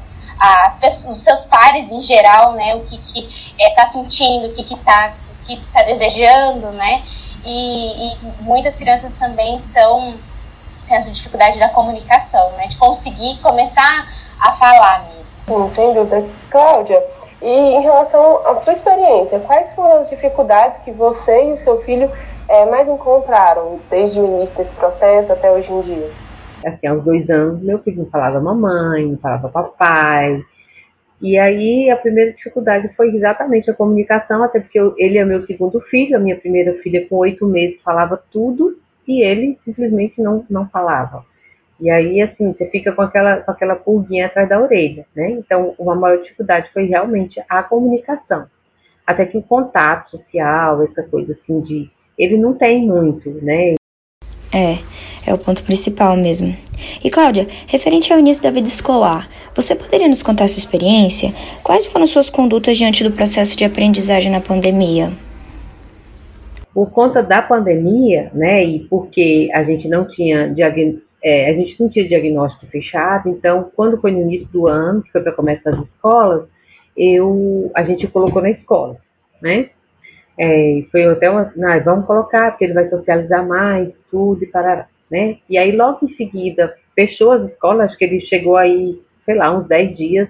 os 1.11 1.19
seus 1.19 1.45
pares 1.45 1.91
em 1.91 2.01
geral, 2.01 2.53
né, 2.53 2.75
o 2.75 2.81
que 2.81 2.97
está 2.97 3.21
é, 3.59 3.71
tá 3.71 3.87
sentindo, 3.87 4.49
o 4.49 4.55
que 4.55 4.75
está 4.75 5.15
que 5.47 5.57
tá 5.73 5.83
desejando, 5.83 6.71
né, 6.73 7.03
e, 7.45 8.13
e 8.13 8.17
muitas 8.41 8.77
crianças 8.77 9.17
também 9.17 9.59
são 9.59 10.19
essa 10.91 11.11
dificuldade 11.11 11.59
da 11.59 11.69
comunicação, 11.69 12.51
né? 12.53 12.67
De 12.67 12.77
conseguir 12.77 13.39
começar 13.41 14.09
a 14.41 14.53
falar 14.53 15.05
mesmo. 15.05 15.69
Sim, 15.69 15.75
sem 15.75 15.95
dúvida. 15.95 16.29
Cláudia, 16.51 17.05
e 17.41 17.49
em 17.49 17.83
relação 17.83 18.47
à 18.47 18.57
sua 18.57 18.73
experiência, 18.73 19.39
quais 19.41 19.73
foram 19.75 20.01
as 20.01 20.11
dificuldades 20.11 20.79
que 20.83 20.91
você 20.91 21.51
e 21.51 21.53
o 21.53 21.57
seu 21.57 21.81
filho 21.83 22.11
é, 22.49 22.65
mais 22.67 22.89
encontraram 22.89 23.81
desde 23.91 24.19
o 24.21 24.27
início 24.27 24.57
desse 24.57 24.75
processo 24.75 25.33
até 25.33 25.51
hoje 25.51 25.71
em 25.71 25.81
dia? 25.83 26.11
Assim, 26.67 26.87
aos 26.87 27.05
dois 27.05 27.29
anos, 27.31 27.63
meu 27.63 27.79
filho 27.81 27.99
não 27.99 28.11
falava 28.11 28.41
mamãe, 28.41 29.07
não 29.07 29.19
falava 29.19 29.49
papai. 29.49 30.43
E 31.21 31.39
aí 31.39 31.91
a 31.91 31.97
primeira 31.97 32.33
dificuldade 32.33 32.89
foi 32.97 33.15
exatamente 33.15 33.71
a 33.71 33.75
comunicação, 33.75 34.43
até 34.43 34.61
porque 34.61 34.79
eu, 34.79 34.95
ele 34.97 35.19
é 35.19 35.25
meu 35.25 35.45
segundo 35.47 35.81
filho, 35.83 36.17
a 36.17 36.21
minha 36.21 36.37
primeira 36.37 36.75
filha 36.83 37.07
com 37.09 37.17
oito 37.17 37.45
meses 37.47 37.81
falava 37.83 38.23
tudo, 38.31 38.79
e 39.07 39.23
ele 39.23 39.59
simplesmente 39.65 40.21
não, 40.21 40.45
não 40.49 40.69
falava. 40.69 41.25
E 41.81 41.91
aí, 41.91 42.21
assim, 42.21 42.53
você 42.53 42.67
fica 42.67 42.93
com 42.93 43.03
aquela, 43.03 43.37
com 43.39 43.51
aquela 43.51 43.77
pulguinha 43.77 44.27
atrás 44.27 44.49
da 44.49 44.61
orelha, 44.61 45.07
né? 45.15 45.31
Então, 45.31 45.75
uma 45.79 45.95
maior 45.95 46.21
dificuldade 46.21 46.71
foi 46.73 46.87
realmente 46.87 47.41
a 47.49 47.63
comunicação. 47.63 48.47
Até 49.07 49.25
que 49.25 49.39
o 49.39 49.43
contato 49.43 50.11
social, 50.11 50.83
essa 50.83 51.03
coisa 51.05 51.33
assim 51.33 51.61
de. 51.61 51.91
Ele 52.19 52.37
não 52.37 52.55
tem 52.55 52.87
muito, 52.87 53.31
né? 53.43 53.75
É, 54.53 54.79
é 55.27 55.33
o 55.33 55.39
ponto 55.39 55.63
principal 55.63 56.17
mesmo. 56.17 56.57
E 57.05 57.11
Cláudia, 57.11 57.47
referente 57.67 58.13
ao 58.13 58.19
início 58.19 58.43
da 58.43 58.51
vida 58.51 58.67
escolar, 58.67 59.29
você 59.55 59.75
poderia 59.75 60.09
nos 60.09 60.23
contar 60.23 60.49
sua 60.49 60.59
experiência? 60.59 61.33
Quais 61.63 61.87
foram 61.87 62.07
suas 62.07 62.29
condutas 62.29 62.77
diante 62.77 63.05
do 63.05 63.13
processo 63.13 63.57
de 63.57 63.65
aprendizagem 63.65 64.33
na 64.33 64.41
pandemia? 64.41 65.13
por 66.79 66.93
conta 66.93 67.21
da 67.25 67.43
pandemia, 67.43 68.31
né, 68.33 68.65
e 68.65 68.79
porque 68.85 69.51
a 69.53 69.65
gente 69.65 69.89
não 69.89 70.07
tinha 70.07 70.55
é, 71.21 71.51
a 71.51 71.53
gente 71.53 71.75
não 71.81 71.89
tinha 71.89 72.07
diagnóstico 72.07 72.69
fechado, 72.69 73.29
então 73.29 73.69
quando 73.75 74.01
foi 74.01 74.13
no 74.13 74.21
início 74.21 74.47
do 74.53 74.69
ano, 74.69 75.03
que 75.03 75.11
foi 75.11 75.21
para 75.21 75.33
começar 75.33 75.71
as 75.71 75.81
escolas, 75.81 76.47
eu, 76.97 77.69
a 77.75 77.83
gente 77.83 78.07
colocou 78.07 78.41
na 78.41 78.51
escola, 78.51 78.97
né? 79.43 79.71
É, 80.39 80.85
foi 80.93 81.05
até 81.05 81.29
uma, 81.29 81.53
vamos 81.85 82.07
colocar, 82.07 82.51
porque 82.51 82.65
ele 82.65 82.75
vai 82.75 82.89
socializar 82.89 83.47
mais, 83.47 83.91
tudo 84.11 84.45
e 84.45 84.47
parar, 84.47 84.89
né? 85.11 85.39
E 85.51 85.59
aí 85.59 85.73
logo 85.73 86.07
em 86.07 86.15
seguida 86.15 86.75
fechou 86.95 87.33
as 87.33 87.51
escolas, 87.51 87.87
acho 87.87 87.99
que 87.99 88.05
ele 88.05 88.21
chegou 88.21 88.57
aí, 88.57 89.01
sei 89.25 89.35
lá, 89.35 89.57
uns 89.57 89.67
10 89.67 89.97
dias 89.97 90.29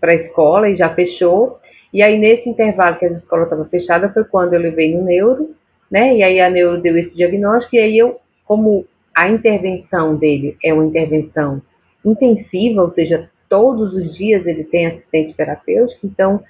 para 0.00 0.12
a 0.12 0.16
escola 0.16 0.68
e 0.68 0.76
já 0.76 0.88
fechou. 0.94 1.58
E 1.92 2.02
aí, 2.02 2.18
nesse 2.18 2.48
intervalo 2.48 2.96
que 2.96 3.04
a 3.04 3.10
escola 3.10 3.42
estava 3.42 3.64
fechada, 3.64 4.12
foi 4.12 4.24
quando 4.24 4.54
eu 4.54 4.60
levei 4.60 4.94
no 4.94 5.04
neuro, 5.04 5.54
né? 5.90 6.16
E 6.16 6.22
aí 6.22 6.40
a 6.40 6.48
neuro 6.48 6.80
deu 6.80 6.96
esse 6.96 7.14
diagnóstico, 7.14 7.74
e 7.76 7.80
aí 7.80 7.98
eu, 7.98 8.20
como 8.44 8.86
a 9.14 9.28
intervenção 9.28 10.16
dele 10.16 10.56
é 10.64 10.72
uma 10.72 10.84
intervenção 10.84 11.60
intensiva, 12.04 12.82
ou 12.82 12.92
seja, 12.92 13.28
todos 13.48 13.92
os 13.92 14.16
dias 14.16 14.46
ele 14.46 14.64
tem 14.64 14.86
assistente 14.86 15.34
terapêutico, 15.34 16.06
então 16.06 16.42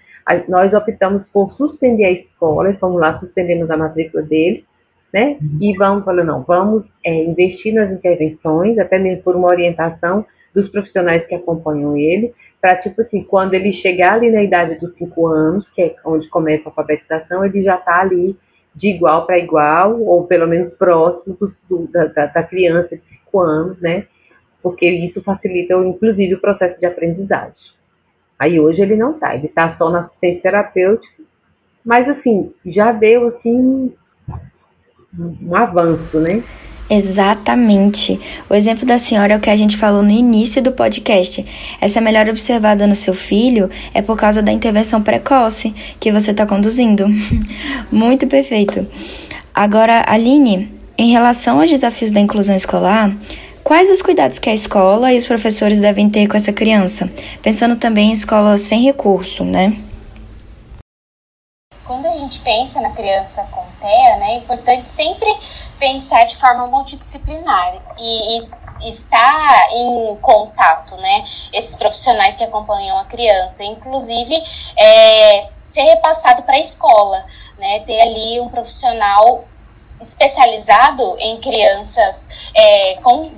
nós 0.49 0.73
optamos 0.73 1.23
por 1.33 1.53
suspender 1.55 2.05
a 2.05 2.13
escola, 2.13 2.71
e 2.71 2.77
fomos 2.77 3.01
lá, 3.01 3.19
suspendemos 3.19 3.71
a 3.71 3.77
matrícula 3.77 4.23
dele, 4.23 4.65
né? 5.13 5.37
Uhum. 5.41 5.59
E 5.61 5.77
vamos 5.77 6.05
falando, 6.05 6.27
não, 6.27 6.43
vamos 6.43 6.85
é, 7.05 7.25
investir 7.25 7.75
nas 7.75 7.91
intervenções, 7.91 8.79
até 8.79 8.99
mesmo 8.99 9.23
por 9.23 9.35
uma 9.35 9.49
orientação 9.49 10.25
dos 10.55 10.69
profissionais 10.69 11.27
que 11.27 11.35
acompanham 11.35 11.97
ele, 11.97 12.33
para, 12.61 12.77
tipo 12.77 13.01
assim, 13.01 13.23
quando 13.23 13.55
ele 13.55 13.73
chegar 13.73 14.15
ali 14.15 14.31
na 14.31 14.43
idade 14.43 14.79
dos 14.79 14.95
5 14.97 15.27
anos, 15.27 15.67
que 15.75 15.83
é 15.83 15.97
onde 16.05 16.29
começa 16.29 16.65
a 16.67 16.69
alfabetização, 16.71 17.45
ele 17.45 17.63
já 17.63 17.77
está 17.77 18.01
ali 18.01 18.37
de 18.75 18.89
igual 18.89 19.27
para 19.27 19.39
igual, 19.39 20.01
ou 20.01 20.27
pelo 20.27 20.47
menos 20.47 20.73
próximo 20.75 21.37
do, 21.69 21.89
da, 21.89 22.07
da, 22.07 22.43
criança 22.43 22.97
de 22.97 23.03
5 23.27 23.41
anos, 23.41 23.81
né? 23.81 24.07
Porque 24.63 24.89
isso 24.89 25.23
facilita, 25.23 25.75
inclusive, 25.75 26.35
o 26.35 26.41
processo 26.41 26.79
de 26.79 26.87
aprendizagem. 26.87 27.55
Aí 28.41 28.59
hoje 28.59 28.81
ele 28.81 28.97
não 28.97 29.11
está, 29.13 29.35
ele 29.35 29.49
está 29.49 29.77
só 29.77 29.91
na 29.91 30.01
assistência 30.01 30.41
terapêutica, 30.41 31.23
mas 31.85 32.09
assim, 32.09 32.51
já 32.65 32.91
deu 32.91 33.29
assim 33.29 33.93
um 35.19 35.55
avanço, 35.55 36.19
né? 36.19 36.43
Exatamente. 36.89 38.19
O 38.49 38.55
exemplo 38.55 38.87
da 38.87 38.99
senhora 38.99 39.35
é 39.35 39.37
o 39.37 39.41
que 39.41 39.51
a 39.51 39.57
gente 39.57 39.77
falou 39.77 40.03
no 40.03 40.11
início 40.11 40.63
do 40.63 40.73
podcast. 40.73 41.47
Essa 41.81 42.01
melhora 42.01 42.31
observada 42.31 42.87
no 42.87 42.97
seu 42.97 43.15
filho 43.15 43.69
é 43.93 44.01
por 44.01 44.17
causa 44.17 44.43
da 44.43 44.51
intervenção 44.51 45.03
precoce 45.03 45.73
que 46.01 46.11
você 46.11 46.31
está 46.31 46.47
conduzindo. 46.47 47.07
Muito 47.93 48.27
perfeito. 48.27 48.87
Agora, 49.55 50.03
Aline, 50.09 50.73
em 50.99 51.13
relação 51.13 51.61
aos 51.61 51.71
desafios 51.71 52.11
da 52.11 52.21
inclusão 52.21 52.57
escolar, 52.57 53.15
quais 53.71 53.89
os 53.89 54.03
cuidados 54.03 54.41
que 54.41 54.51
a 54.51 54.53
escola 54.53 55.13
e 55.13 55.17
os 55.17 55.29
professores 55.29 55.79
devem 55.79 56.11
ter 56.11 56.27
com 56.27 56.37
essa 56.37 56.53
criança? 56.53 57.09
Pensando 57.41 57.77
também 57.77 58.09
em 58.09 58.13
escolas 58.13 58.63
sem 58.63 58.83
recurso, 58.83 59.45
né? 59.45 59.81
Quando 61.85 62.05
a 62.07 62.17
gente 62.17 62.41
pensa 62.41 62.81
na 62.81 62.91
criança 62.91 63.47
com 63.53 63.63
TEA, 63.81 64.17
né, 64.17 64.33
é 64.33 64.39
importante 64.39 64.89
sempre 64.89 65.29
pensar 65.79 66.25
de 66.25 66.37
forma 66.37 66.67
multidisciplinar 66.67 67.75
e, 67.97 68.41
e 68.41 68.89
estar 68.89 69.69
em 69.73 70.17
contato, 70.17 70.97
né? 70.97 71.25
Esses 71.53 71.77
profissionais 71.77 72.35
que 72.35 72.43
acompanham 72.43 72.99
a 72.99 73.05
criança, 73.05 73.63
inclusive 73.63 74.35
é, 74.77 75.49
ser 75.65 75.83
repassado 75.83 76.43
para 76.43 76.57
a 76.57 76.61
escola, 76.61 77.25
né? 77.57 77.79
Ter 77.87 78.01
ali 78.01 78.41
um 78.41 78.49
profissional 78.49 79.45
especializado 80.01 81.17
em 81.19 81.41
crianças 81.41 82.29
é, 82.55 82.95
com 82.97 83.31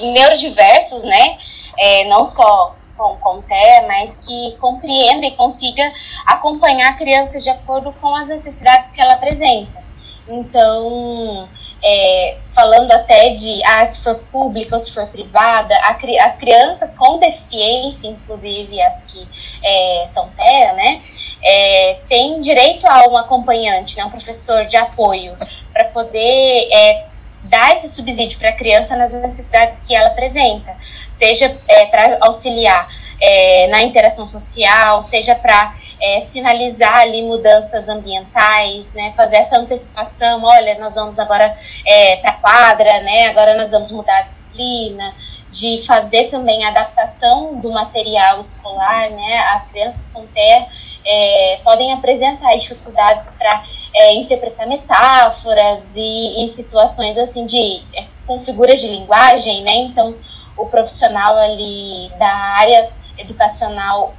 neurodiversos, 0.00 1.02
né? 1.04 1.38
É, 1.78 2.04
não 2.08 2.24
só 2.24 2.74
com, 2.96 3.16
com 3.16 3.42
mas 3.86 4.16
que 4.16 4.56
compreenda 4.60 5.26
e 5.26 5.36
consiga 5.36 5.92
acompanhar 6.26 6.90
a 6.90 6.94
criança 6.94 7.40
de 7.40 7.50
acordo 7.50 7.92
com 8.00 8.14
as 8.14 8.28
necessidades 8.28 8.90
que 8.90 9.00
ela 9.00 9.14
apresenta. 9.14 9.82
Então, 10.28 11.48
é, 11.86 12.36
falando 12.52 12.90
até 12.92 13.30
de 13.34 13.62
ah, 13.62 13.84
se 13.84 14.00
for 14.00 14.14
pública 14.32 14.74
ou 14.74 14.80
se 14.80 14.90
for 14.90 15.06
privada, 15.06 15.74
a, 15.82 15.98
as 16.24 16.38
crianças 16.38 16.94
com 16.94 17.18
deficiência, 17.18 18.08
inclusive 18.08 18.80
as 18.80 19.04
que 19.04 19.28
é, 19.62 20.06
são 20.08 20.30
TEA, 20.30 20.72
né, 20.72 21.02
é, 21.42 21.98
têm 22.08 22.40
direito 22.40 22.86
a 22.86 23.06
um 23.06 23.18
acompanhante, 23.18 23.98
né, 23.98 24.04
um 24.06 24.10
professor 24.10 24.64
de 24.64 24.78
apoio, 24.78 25.36
para 25.74 25.84
poder 25.84 26.68
é, 26.72 27.04
dar 27.42 27.74
esse 27.74 27.90
subsídio 27.90 28.38
para 28.38 28.48
a 28.48 28.52
criança 28.52 28.96
nas 28.96 29.12
necessidades 29.12 29.78
que 29.80 29.94
ela 29.94 30.08
apresenta, 30.08 30.74
seja 31.12 31.54
é, 31.68 31.84
para 31.86 32.16
auxiliar 32.22 32.88
é, 33.20 33.66
na 33.66 33.82
interação 33.82 34.24
social, 34.24 35.02
seja 35.02 35.34
para 35.34 35.74
é, 36.04 36.20
sinalizar 36.20 36.98
ali 36.98 37.22
mudanças 37.22 37.88
ambientais, 37.88 38.92
né, 38.92 39.14
fazer 39.16 39.36
essa 39.36 39.56
antecipação, 39.56 40.44
olha, 40.44 40.78
nós 40.78 40.94
vamos 40.96 41.18
agora 41.18 41.56
é, 41.86 42.16
para 42.16 42.30
a 42.30 42.34
quadra, 42.34 43.00
né, 43.00 43.28
agora 43.28 43.56
nós 43.56 43.70
vamos 43.70 43.90
mudar 43.90 44.18
a 44.18 44.22
disciplina, 44.22 45.14
de 45.50 45.82
fazer 45.86 46.24
também 46.24 46.62
a 46.64 46.68
adaptação 46.68 47.54
do 47.54 47.72
material 47.72 48.38
escolar, 48.38 49.08
né, 49.08 49.38
as 49.54 49.66
crianças 49.68 50.12
com 50.12 50.26
TEA 50.26 50.66
é, 51.06 51.60
podem 51.64 51.92
apresentar 51.92 52.54
dificuldades 52.54 53.30
para 53.38 53.62
é, 53.94 54.14
interpretar 54.14 54.66
metáforas 54.66 55.94
e, 55.96 56.44
e, 56.44 56.48
situações 56.48 57.16
assim 57.16 57.46
de 57.46 57.82
é, 57.94 58.04
com 58.26 58.38
figuras 58.40 58.80
de 58.80 58.88
linguagem, 58.88 59.62
né? 59.62 59.76
Então 59.76 60.14
o 60.56 60.66
profissional 60.66 61.36
ali 61.36 62.10
da 62.18 62.32
área 62.32 62.90
educacional 63.18 64.14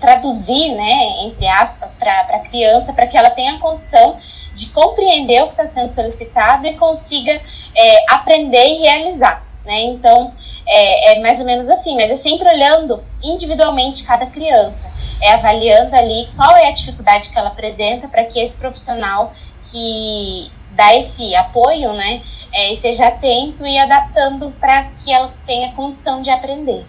traduzir, 0.00 0.72
né, 0.74 1.24
entre 1.24 1.46
aspas, 1.46 1.94
para 1.94 2.20
a 2.20 2.38
criança, 2.40 2.92
para 2.92 3.06
que 3.06 3.16
ela 3.16 3.30
tenha 3.30 3.58
condição 3.58 4.16
de 4.54 4.66
compreender 4.66 5.42
o 5.42 5.46
que 5.46 5.62
está 5.62 5.66
sendo 5.66 5.90
solicitado 5.90 6.66
e 6.66 6.74
consiga 6.74 7.40
é, 7.74 8.04
aprender 8.14 8.66
e 8.66 8.78
realizar. 8.78 9.44
Né? 9.64 9.82
Então, 9.84 10.32
é, 10.66 11.12
é, 11.12 11.20
mais 11.20 11.38
ou 11.38 11.44
menos 11.44 11.68
assim, 11.68 11.94
mas 11.96 12.10
é 12.10 12.16
sempre 12.16 12.48
olhando 12.48 13.02
individualmente 13.22 14.04
cada 14.04 14.26
criança, 14.26 14.90
é 15.20 15.32
avaliando 15.32 15.94
ali 15.94 16.28
qual 16.36 16.56
é 16.56 16.68
a 16.68 16.72
dificuldade 16.72 17.28
que 17.30 17.38
ela 17.38 17.48
apresenta 17.48 18.08
para 18.08 18.24
que 18.24 18.40
esse 18.40 18.56
profissional 18.56 19.32
que 19.70 20.50
dá 20.72 20.94
esse 20.94 21.34
apoio, 21.34 21.92
né, 21.92 22.22
é, 22.52 22.72
esteja 22.72 23.08
atento 23.08 23.66
e 23.66 23.78
adaptando 23.78 24.50
para 24.58 24.84
que 25.02 25.12
ela 25.12 25.32
tenha 25.46 25.72
condição 25.72 26.22
de 26.22 26.30
aprender. 26.30 26.84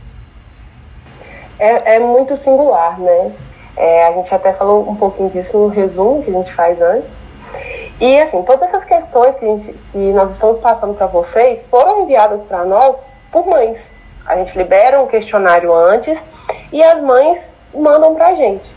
É, 1.62 1.96
é 1.96 2.00
muito 2.00 2.36
singular, 2.36 3.00
né? 3.00 3.32
É, 3.78 4.08
a 4.08 4.12
gente 4.14 4.34
até 4.34 4.52
falou 4.52 4.90
um 4.90 4.96
pouquinho 4.96 5.30
disso 5.30 5.56
no 5.58 5.68
resumo 5.68 6.24
que 6.24 6.32
a 6.32 6.34
gente 6.34 6.54
faz 6.54 6.82
antes, 6.82 7.10
e 8.02 8.20
assim, 8.20 8.42
todas 8.42 8.68
essas 8.68 8.84
questões 8.84 9.36
que, 9.36 9.46
gente, 9.46 9.74
que 9.92 10.12
nós 10.12 10.32
estamos 10.32 10.60
passando 10.60 10.96
para 10.96 11.06
vocês 11.06 11.64
foram 11.68 12.02
enviadas 12.02 12.42
para 12.46 12.66
nós 12.66 13.06
por 13.32 13.46
mães. 13.46 13.80
A 14.26 14.36
gente 14.38 14.58
libera 14.58 15.00
um 15.00 15.06
questionário 15.06 15.72
antes 15.72 16.20
e 16.74 16.84
as 16.84 17.00
mães 17.00 17.40
mandam 17.72 18.16
para 18.16 18.30
a 18.30 18.36
gente. 18.36 18.68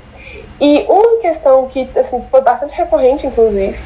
E 0.61 0.85
uma 0.87 1.23
questão 1.23 1.67
que 1.69 1.89
assim, 1.99 2.23
foi 2.31 2.43
bastante 2.43 2.75
recorrente, 2.75 3.27
inclusive, 3.27 3.81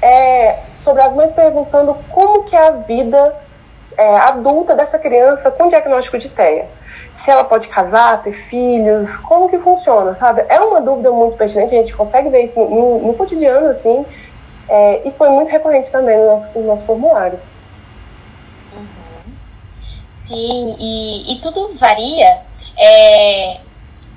é 0.00 0.60
sobre 0.84 1.02
as 1.02 1.12
mães 1.12 1.32
perguntando 1.32 1.96
como 2.10 2.44
que 2.44 2.54
é 2.54 2.68
a 2.68 2.70
vida 2.70 3.34
é, 3.96 4.16
adulta 4.18 4.76
dessa 4.76 4.96
criança 4.96 5.50
com 5.50 5.68
diagnóstico 5.68 6.20
de 6.20 6.28
TEA. 6.28 6.66
Se 7.28 7.32
ela 7.32 7.44
pode 7.44 7.68
casar, 7.68 8.22
ter 8.22 8.32
filhos, 8.32 9.14
como 9.18 9.50
que 9.50 9.58
funciona, 9.58 10.16
sabe? 10.16 10.46
É 10.48 10.58
uma 10.60 10.80
dúvida 10.80 11.12
muito 11.12 11.36
pertinente, 11.36 11.76
a 11.76 11.80
gente 11.80 11.94
consegue 11.94 12.30
ver 12.30 12.44
isso 12.44 12.58
no, 12.58 13.06
no 13.06 13.12
cotidiano, 13.12 13.68
assim, 13.68 14.06
é, 14.66 15.06
e 15.06 15.10
foi 15.10 15.28
muito 15.28 15.50
recorrente 15.50 15.90
também 15.90 16.16
no 16.16 16.24
nosso, 16.24 16.58
no 16.58 16.66
nosso 16.66 16.84
formulário. 16.84 17.38
Uhum. 18.74 19.32
Sim, 20.14 20.76
e, 20.80 21.34
e 21.34 21.40
tudo 21.40 21.76
varia 21.76 22.38
é, 22.78 23.58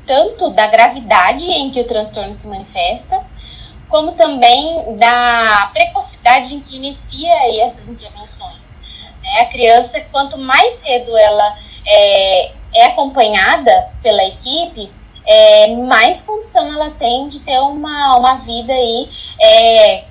tanto 0.07 0.49
da 0.51 0.67
gravidade 0.67 1.51
em 1.51 1.69
que 1.69 1.81
o 1.81 1.87
transtorno 1.87 2.33
se 2.33 2.47
manifesta, 2.47 3.21
como 3.89 4.13
também 4.13 4.95
da 4.95 5.69
precocidade 5.73 6.55
em 6.55 6.61
que 6.61 6.77
inicia 6.77 7.61
essas 7.61 7.89
intervenções. 7.89 8.79
Né? 9.21 9.41
A 9.41 9.45
criança, 9.47 9.99
quanto 10.13 10.37
mais 10.37 10.75
cedo 10.75 11.17
ela 11.17 11.57
é, 11.85 12.51
é 12.73 12.85
acompanhada 12.85 13.89
pela 14.01 14.23
equipe, 14.23 14.89
é, 15.25 15.75
mais 15.75 16.21
condição 16.21 16.65
ela 16.73 16.89
tem 16.91 17.27
de 17.29 17.39
ter 17.41 17.59
uma, 17.59 18.17
uma 18.17 18.35
vida 18.37 18.73
aí 18.73 19.09
é, 19.39 20.03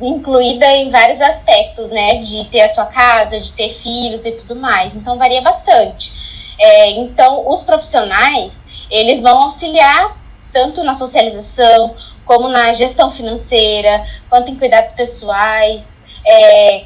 incluída 0.00 0.66
em 0.66 0.90
vários 0.90 1.20
aspectos, 1.20 1.90
né? 1.90 2.16
De 2.16 2.44
ter 2.46 2.62
a 2.62 2.68
sua 2.68 2.86
casa, 2.86 3.40
de 3.40 3.52
ter 3.52 3.70
filhos 3.70 4.26
e 4.26 4.32
tudo 4.32 4.56
mais. 4.56 4.94
Então 4.94 5.16
varia 5.16 5.40
bastante. 5.40 6.12
É, 6.58 6.90
então 6.90 7.48
os 7.48 7.62
profissionais 7.64 8.64
eles 8.90 9.20
vão 9.20 9.42
auxiliar 9.42 10.16
tanto 10.52 10.82
na 10.82 10.94
socialização 10.94 11.94
como 12.24 12.48
na 12.48 12.72
gestão 12.72 13.10
financeira, 13.10 14.04
quanto 14.28 14.50
em 14.50 14.56
cuidados 14.56 14.92
pessoais, 14.92 16.00
é, 16.26 16.84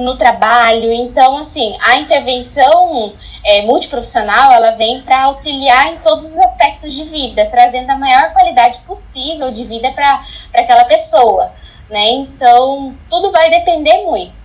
no 0.00 0.16
trabalho. 0.16 0.92
Então, 0.92 1.38
assim, 1.38 1.76
a 1.80 1.96
intervenção 1.96 3.12
é, 3.44 3.62
multiprofissional, 3.62 4.52
ela 4.52 4.72
vem 4.72 5.02
para 5.02 5.24
auxiliar 5.24 5.92
em 5.92 5.98
todos 5.98 6.26
os 6.26 6.38
aspectos 6.38 6.92
de 6.92 7.04
vida, 7.04 7.46
trazendo 7.50 7.90
a 7.90 7.96
maior 7.96 8.32
qualidade 8.32 8.78
possível 8.80 9.50
de 9.50 9.64
vida 9.64 9.90
para 9.92 10.22
aquela 10.54 10.84
pessoa, 10.84 11.52
né? 11.90 12.08
Então, 12.10 12.94
tudo 13.08 13.30
vai 13.30 13.50
depender 13.50 14.02
muito, 14.02 14.42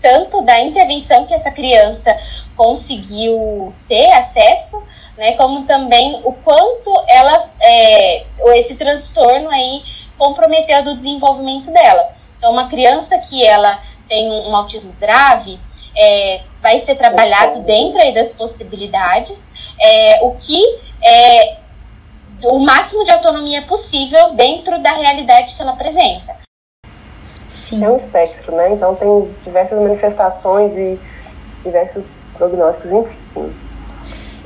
tanto 0.00 0.42
da 0.42 0.60
intervenção 0.60 1.26
que 1.26 1.34
essa 1.34 1.50
criança 1.50 2.16
conseguiu 2.56 3.72
ter 3.88 4.10
acesso, 4.12 4.82
né, 5.16 5.32
como 5.32 5.64
também 5.64 6.20
o 6.24 6.32
quanto 6.32 7.04
ela, 7.06 7.50
é, 7.60 8.24
esse 8.56 8.76
transtorno 8.76 9.50
aí 9.50 9.82
comprometeu 10.16 10.82
do 10.84 10.96
desenvolvimento 10.96 11.70
dela. 11.70 12.12
Então, 12.38 12.50
uma 12.50 12.68
criança 12.68 13.18
que 13.18 13.44
ela 13.46 13.78
tem 14.12 14.30
um, 14.30 14.50
um 14.50 14.56
autismo 14.56 14.92
grave, 15.00 15.58
é, 15.96 16.42
vai 16.60 16.78
ser 16.80 16.96
trabalhado 16.96 17.60
dentro 17.60 17.98
aí 17.98 18.12
das 18.12 18.30
possibilidades, 18.32 19.50
é, 19.80 20.18
o 20.22 20.32
que 20.32 20.62
é 21.02 21.56
o 22.42 22.58
máximo 22.58 23.04
de 23.04 23.10
autonomia 23.10 23.62
possível 23.62 24.34
dentro 24.34 24.78
da 24.82 24.92
realidade 24.92 25.54
que 25.54 25.62
ela 25.62 25.72
apresenta. 25.72 26.36
Sim. 27.48 27.82
É 27.82 27.88
um 27.88 27.96
espectro, 27.96 28.54
né? 28.54 28.72
Então 28.72 28.94
tem 28.96 29.34
diversas 29.44 29.80
manifestações 29.80 30.72
e 30.76 31.00
diversos 31.64 32.04
prognósticos, 32.36 32.90
enfim. 32.90 33.54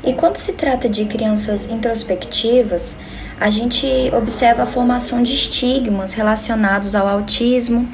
E 0.04 0.12
quando 0.12 0.36
se 0.36 0.52
trata 0.52 0.88
de 0.88 1.06
crianças 1.06 1.66
introspectivas, 1.66 2.94
a 3.40 3.50
gente 3.50 3.86
observa 4.14 4.62
a 4.62 4.66
formação 4.66 5.22
de 5.22 5.34
estigmas 5.34 6.12
relacionados 6.14 6.94
ao 6.94 7.08
autismo 7.08 7.90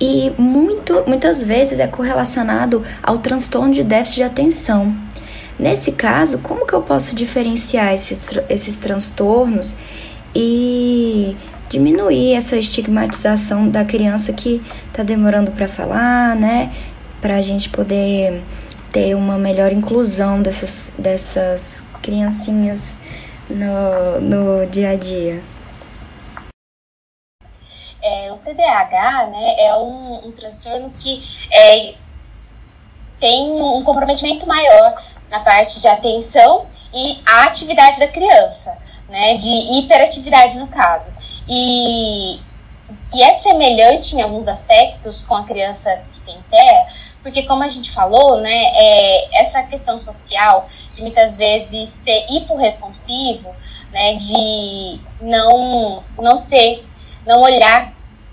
e 0.00 0.32
muito, 0.38 1.04
muitas 1.06 1.42
vezes 1.42 1.78
é 1.78 1.86
correlacionado 1.86 2.82
ao 3.02 3.18
transtorno 3.18 3.74
de 3.74 3.84
déficit 3.84 4.16
de 4.16 4.22
atenção. 4.22 4.96
Nesse 5.58 5.92
caso, 5.92 6.38
como 6.38 6.66
que 6.66 6.72
eu 6.72 6.80
posso 6.80 7.14
diferenciar 7.14 7.92
esses, 7.92 8.30
esses 8.48 8.78
transtornos 8.78 9.76
e 10.34 11.36
diminuir 11.68 12.32
essa 12.32 12.56
estigmatização 12.56 13.68
da 13.68 13.84
criança 13.84 14.32
que 14.32 14.62
está 14.88 15.02
demorando 15.02 15.50
para 15.52 15.68
falar, 15.68 16.34
né? 16.34 16.72
Para 17.20 17.36
a 17.36 17.42
gente 17.42 17.68
poder 17.68 18.42
ter 18.90 19.14
uma 19.14 19.38
melhor 19.38 19.70
inclusão 19.70 20.40
dessas, 20.40 20.92
dessas 20.98 21.82
criancinhas 22.00 22.80
no, 23.50 24.20
no 24.20 24.66
dia 24.66 24.90
a 24.90 24.96
dia. 24.96 25.42
TDAH 28.54 29.26
né, 29.26 29.54
é 29.58 29.76
um, 29.76 30.28
um 30.28 30.32
transtorno 30.32 30.90
que 30.90 31.22
é, 31.52 31.94
tem 33.18 33.50
um 33.50 33.82
comprometimento 33.84 34.46
maior 34.46 35.00
na 35.30 35.40
parte 35.40 35.80
de 35.80 35.86
atenção 35.86 36.66
e 36.92 37.20
a 37.24 37.44
atividade 37.44 38.00
da 38.00 38.08
criança, 38.08 38.76
né, 39.08 39.36
de 39.36 39.78
hiperatividade 39.78 40.58
no 40.58 40.66
caso. 40.66 41.12
E, 41.48 42.40
e 43.14 43.22
é 43.22 43.34
semelhante 43.34 44.16
em 44.16 44.22
alguns 44.22 44.48
aspectos 44.48 45.22
com 45.22 45.36
a 45.36 45.44
criança 45.44 46.02
que 46.12 46.20
tem 46.20 46.38
TEA, 46.50 46.86
porque 47.22 47.44
como 47.44 47.62
a 47.62 47.68
gente 47.68 47.90
falou, 47.90 48.40
né, 48.40 48.72
é, 48.74 49.42
essa 49.42 49.62
questão 49.62 49.98
social 49.98 50.68
de 50.94 51.02
muitas 51.02 51.36
vezes 51.36 51.90
ser 51.90 52.26
hiporresponsivo, 52.30 53.54
né, 53.92 54.14
de 54.14 55.00
não, 55.20 56.02
não 56.18 56.38
ser 56.38 56.84
não 57.26 57.42
olhar 57.42 57.92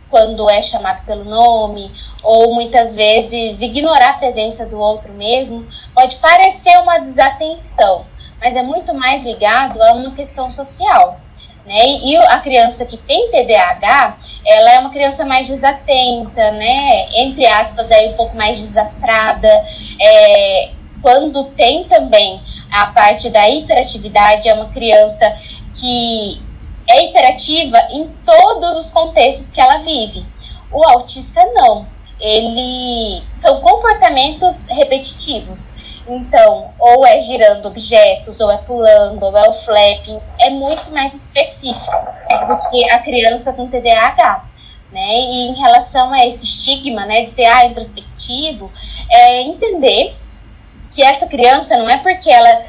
quando 0.10 0.50
é 0.50 0.62
chamado 0.62 1.06
pelo 1.06 1.26
nome, 1.26 1.92
ou 2.24 2.54
muitas 2.54 2.96
vezes 2.96 3.62
ignorar 3.62 4.12
a 4.12 4.18
presença 4.18 4.66
do 4.66 4.80
outro 4.80 5.12
mesmo, 5.14 5.66
pode 5.94 6.16
parecer 6.18 6.78
uma 6.80 6.98
desatenção, 7.00 8.06
mas 8.40 8.56
é 8.56 8.62
muito 8.62 8.94
mais 8.94 9.24
ligado 9.24 9.82
a 9.82 9.94
uma 9.94 10.12
questão 10.12 10.52
social. 10.52 11.20
Né? 11.66 11.84
E 12.02 12.16
a 12.16 12.40
criança 12.40 12.86
que 12.86 12.96
tem 12.96 13.30
TDAH, 13.30 14.18
ela 14.46 14.72
é 14.72 14.80
uma 14.80 14.90
criança 14.90 15.26
mais 15.26 15.48
desatenta, 15.48 16.52
né? 16.52 17.08
Entre 17.14 17.46
aspas, 17.46 17.92
é 17.92 18.08
um 18.08 18.14
pouco 18.14 18.38
mais 18.38 18.58
desastrada. 18.58 19.50
É, 20.00 20.70
quando 21.02 21.44
tem 21.52 21.84
também 21.84 22.40
a 22.72 22.86
parte 22.88 23.30
da 23.30 23.50
hiperatividade, 23.50 24.48
é 24.48 24.54
uma 24.54 24.70
criança 24.70 25.36
que 25.74 26.42
é 26.88 27.06
hiperativa 27.06 27.78
em 27.92 28.08
todos 28.26 28.78
os 28.78 28.90
contextos 28.90 29.50
que 29.50 29.60
ela 29.60 29.80
vive. 29.80 30.26
O 30.72 30.84
autista 30.88 31.44
não. 31.54 31.86
Ele 32.20 33.22
são 33.36 33.60
comportamentos 33.62 34.68
repetitivos. 34.68 35.74
Então, 36.08 36.72
ou 36.80 37.06
é 37.06 37.20
girando 37.20 37.68
objetos, 37.68 38.40
ou 38.40 38.50
é 38.50 38.58
pulando, 38.58 39.24
ou 39.24 39.38
é 39.38 39.50
o 39.50 39.52
flapping, 39.52 40.20
é 40.40 40.50
muito 40.50 40.90
mais 40.92 41.14
específico 41.14 41.92
do 42.48 42.70
que 42.70 42.90
a 42.90 43.00
criança 43.00 43.52
com 43.52 43.68
TDAH. 43.68 44.46
Né? 44.92 45.20
E 45.20 45.48
em 45.50 45.56
relação 45.56 46.14
a 46.14 46.26
esse 46.26 46.46
estigma 46.46 47.06
né, 47.06 47.24
de 47.24 47.30
ser 47.30 47.46
ah, 47.46 47.66
introspectivo, 47.66 48.72
é 49.12 49.42
entender 49.42 50.16
que 50.94 51.04
essa 51.04 51.28
criança 51.28 51.78
não 51.78 51.90
é 51.90 51.98
porque 51.98 52.30
ela 52.30 52.62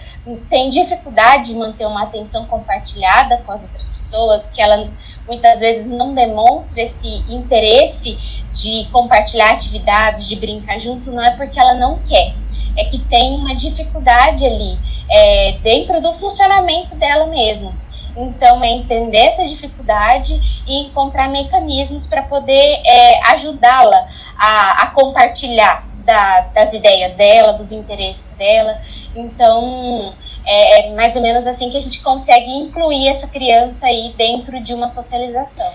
tem 0.51 0.69
dificuldade 0.69 1.53
de 1.53 1.55
manter 1.55 1.87
uma 1.87 2.03
atenção 2.03 2.45
compartilhada 2.47 3.39
com 3.47 3.53
as 3.53 3.63
outras 3.63 3.88
pessoas, 4.09 4.49
que 4.51 4.61
ela 4.61 4.89
muitas 5.27 5.59
vezes 5.59 5.87
não 5.87 6.15
demonstra 6.15 6.83
esse 6.83 7.23
interesse 7.29 8.17
de 8.55 8.89
compartilhar 8.91 9.53
atividades, 9.53 10.27
de 10.27 10.37
brincar 10.37 10.79
junto, 10.79 11.13
não 11.13 11.23
é 11.23 11.37
porque 11.37 11.61
ela 11.61 11.75
não 11.75 11.99
quer, 12.09 12.35
é 12.77 12.85
que 12.85 12.99
tem 12.99 13.37
uma 13.37 13.55
dificuldade 13.55 14.47
ali 14.47 14.79
é, 15.11 15.59
dentro 15.63 16.01
do 16.01 16.13
funcionamento 16.15 16.97
dela 16.97 17.27
mesmo. 17.27 17.75
Então, 18.17 18.65
é 18.65 18.73
entender 18.73 19.19
essa 19.19 19.47
dificuldade 19.47 20.65
e 20.67 20.87
encontrar 20.87 21.29
mecanismos 21.29 22.07
para 22.07 22.23
poder 22.23 22.81
é, 22.85 23.31
ajudá-la 23.31 24.09
a, 24.37 24.83
a, 24.83 24.87
compartilhar 24.89 25.87
da, 26.05 26.41
das 26.53 26.73
ideias 26.73 27.15
dela, 27.15 27.53
dos 27.53 27.71
interesses 27.71 28.35
dela. 28.35 28.81
Então, 29.15 30.13
é, 30.49 30.89
é 30.89 30.95
mais 30.95 31.15
ou 31.15 31.21
menos 31.21 31.47
assim 31.47 31.71
que 31.71 31.77
a 31.77 31.81
gente 31.81 32.03
consegue 32.03 32.51
incluir 32.51 33.09
essa 33.09 33.27
criança 33.27 33.87
aí 33.87 34.15
dentro 34.17 34.59
de 34.61 34.73
uma 34.73 34.89
socialização. 34.89 35.71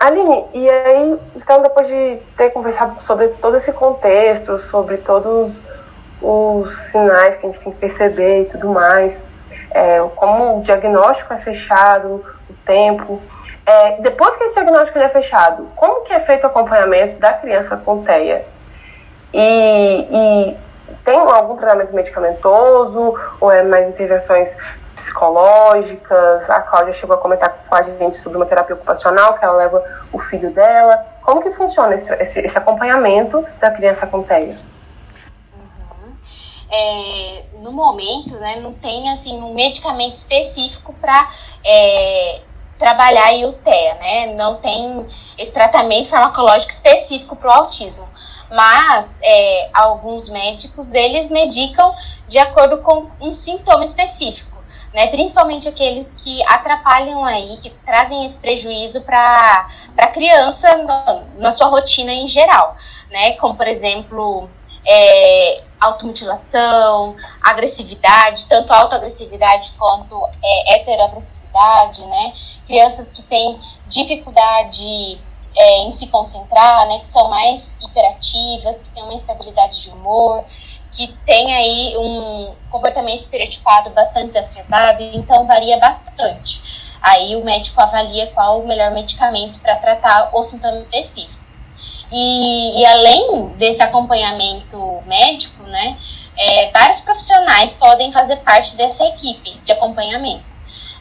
Aline, 0.00 0.44
e 0.54 0.68
aí, 0.68 1.18
então, 1.36 1.62
depois 1.62 1.86
de 1.86 2.18
ter 2.36 2.50
conversado 2.50 3.02
sobre 3.04 3.28
todo 3.28 3.58
esse 3.58 3.70
contexto, 3.72 4.58
sobre 4.70 4.96
todos 4.96 5.58
os 6.22 6.74
sinais 6.90 7.36
que 7.36 7.46
a 7.46 7.50
gente 7.50 7.60
tem 7.60 7.72
que 7.72 7.78
perceber 7.78 8.42
e 8.42 8.44
tudo 8.46 8.68
mais, 8.68 9.22
é, 9.70 10.00
como 10.16 10.60
o 10.60 10.62
diagnóstico 10.62 11.34
é 11.34 11.38
fechado, 11.38 12.24
o 12.48 12.54
tempo. 12.64 13.20
É, 13.66 14.00
depois 14.00 14.36
que 14.36 14.44
esse 14.44 14.54
diagnóstico 14.54 14.98
é 14.98 15.08
fechado, 15.10 15.68
como 15.76 16.02
que 16.04 16.12
é 16.14 16.20
feito 16.20 16.44
o 16.44 16.46
acompanhamento 16.46 17.18
da 17.18 17.34
criança 17.34 17.76
com 17.76 18.02
TEA? 18.02 18.46
E, 19.34 20.06
e 20.10 20.56
tem 21.04 21.18
algum 21.18 21.56
tratamento 21.56 21.94
medicamentoso 21.94 23.14
ou 23.40 23.50
é 23.50 23.62
mais 23.62 23.88
intervenções 23.88 24.48
psicológicas? 24.96 26.48
A 26.50 26.60
Cláudia 26.60 26.94
chegou 26.94 27.16
a 27.16 27.18
comentar 27.18 27.64
com 27.68 27.74
a 27.74 27.82
gente 27.82 28.16
sobre 28.16 28.36
uma 28.36 28.46
terapia 28.46 28.74
ocupacional 28.74 29.34
que 29.34 29.44
ela 29.44 29.56
leva 29.56 29.82
o 30.12 30.18
filho 30.18 30.50
dela. 30.50 31.04
Como 31.22 31.42
que 31.42 31.52
funciona 31.52 31.94
esse, 31.94 32.12
esse, 32.14 32.40
esse 32.40 32.58
acompanhamento 32.58 33.44
da 33.60 33.70
criança 33.70 34.06
com 34.06 34.22
TEA? 34.22 34.56
é, 36.74 37.44
no 37.60 37.72
momento, 37.72 38.36
né, 38.38 38.56
não 38.60 38.74
tem 38.74 39.10
assim 39.10 39.40
um 39.40 39.54
medicamento 39.54 40.16
específico 40.16 40.92
para 40.94 41.30
é, 41.64 42.40
trabalhar 42.78 43.26
a 43.26 43.32
IUTEA, 43.32 43.94
né? 43.94 44.34
Não 44.34 44.56
tem 44.56 45.06
esse 45.38 45.52
tratamento 45.52 46.08
farmacológico 46.08 46.72
específico 46.72 47.36
para 47.36 47.48
o 47.48 47.52
autismo. 47.52 48.06
Mas 48.50 49.18
é, 49.22 49.70
alguns 49.72 50.28
médicos 50.28 50.94
eles 50.94 51.30
medicam 51.30 51.94
de 52.28 52.38
acordo 52.38 52.78
com 52.78 53.10
um 53.20 53.34
sintoma 53.34 53.84
específico, 53.84 54.56
né? 54.92 55.06
Principalmente 55.08 55.68
aqueles 55.68 56.14
que 56.14 56.42
atrapalham 56.46 57.24
aí, 57.24 57.58
que 57.58 57.70
trazem 57.70 58.24
esse 58.24 58.38
prejuízo 58.38 59.02
para 59.02 59.68
a 59.96 60.06
criança 60.08 60.76
na, 60.78 61.22
na 61.36 61.50
sua 61.50 61.66
rotina 61.66 62.12
em 62.12 62.26
geral, 62.26 62.76
né? 63.10 63.32
Como 63.32 63.56
por 63.56 63.66
exemplo 63.66 64.48
é, 64.86 65.62
automutilação, 65.80 67.16
agressividade, 67.42 68.46
tanto 68.46 68.72
autoagressividade 68.72 69.72
quanto 69.78 70.20
é, 70.42 70.74
heteroagressividade, 70.74 72.04
né? 72.06 72.32
Crianças 72.66 73.10
que 73.10 73.22
têm 73.22 73.58
dificuldade 73.86 75.18
é, 75.56 75.78
em 75.82 75.92
se 75.92 76.08
concentrar, 76.08 76.86
né? 76.88 76.98
Que 76.98 77.08
são 77.08 77.28
mais 77.28 77.76
hiperativas, 77.82 78.80
que 78.80 78.88
têm 78.90 79.02
uma 79.02 79.14
instabilidade 79.14 79.82
de 79.82 79.90
humor, 79.90 80.44
que 80.90 81.08
têm 81.26 81.52
aí 81.54 81.96
um 81.98 82.54
comportamento 82.70 83.22
estereotipado 83.22 83.90
bastante 83.90 84.30
exacerbado, 84.30 85.02
então 85.02 85.46
varia 85.46 85.76
bastante. 85.78 86.62
Aí 87.02 87.36
o 87.36 87.44
médico 87.44 87.80
avalia 87.80 88.28
qual 88.28 88.60
o 88.60 88.66
melhor 88.66 88.90
medicamento 88.92 89.58
para 89.58 89.76
tratar 89.76 90.30
o 90.32 90.42
sintoma 90.42 90.78
específico. 90.78 91.44
E, 92.10 92.80
e 92.80 92.86
além 92.86 93.48
desse 93.56 93.82
acompanhamento 93.82 95.02
médico, 95.04 95.64
né, 95.64 95.98
é, 96.36 96.70
vários 96.70 97.00
profissionais 97.00 97.72
podem 97.72 98.12
fazer 98.12 98.36
parte 98.36 98.76
dessa 98.76 99.04
equipe 99.04 99.52
de 99.64 99.72
acompanhamento. 99.72 100.44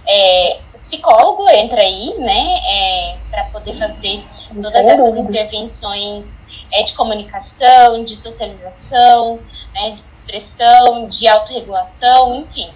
É, 0.06 0.60
o 0.74 0.80
psicólogo 0.80 1.48
entra 1.50 1.82
aí, 1.82 2.16
né, 2.18 2.60
é, 2.66 3.18
para 3.30 3.44
poder 3.46 3.74
fazer 3.74 4.24
todas 4.62 4.86
essas 4.86 5.18
intervenções 5.18 6.42
é, 6.72 6.84
de 6.84 6.94
comunicação, 6.94 8.04
de 8.04 8.16
socialização, 8.16 9.40
né, 9.74 9.92
de 9.92 10.02
expressão, 10.18 11.08
de 11.10 11.28
autorregulação, 11.28 12.36
enfim. 12.36 12.70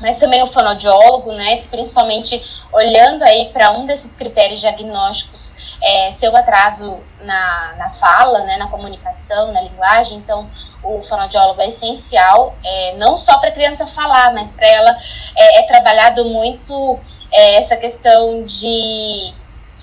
Mas 0.00 0.18
também 0.18 0.42
o 0.42 0.46
fonoaudiólogo, 0.46 1.32
né, 1.32 1.62
principalmente 1.70 2.42
olhando 2.72 3.22
aí 3.22 3.50
para 3.52 3.70
um 3.72 3.86
desses 3.86 4.14
critérios 4.16 4.60
diagnósticos 4.60 5.54
é, 5.84 6.12
seu 6.14 6.34
atraso 6.34 6.98
na, 7.20 7.74
na 7.76 7.90
fala, 7.90 8.40
né, 8.40 8.56
na 8.56 8.68
comunicação, 8.68 9.52
na 9.52 9.60
linguagem. 9.60 10.16
Então, 10.18 10.48
o 10.82 11.02
fonoaudiólogo 11.02 11.60
é 11.60 11.68
essencial, 11.68 12.54
é, 12.64 12.94
não 12.96 13.18
só 13.18 13.38
para 13.38 13.50
a 13.50 13.52
criança 13.52 13.86
falar, 13.86 14.32
mas 14.32 14.52
para 14.52 14.66
ela 14.66 14.98
é, 15.36 15.60
é, 15.60 15.62
trabalhado 15.62 16.24
muito 16.24 16.98
é, 17.30 17.56
essa 17.56 17.76
questão 17.76 18.44
de 18.44 19.32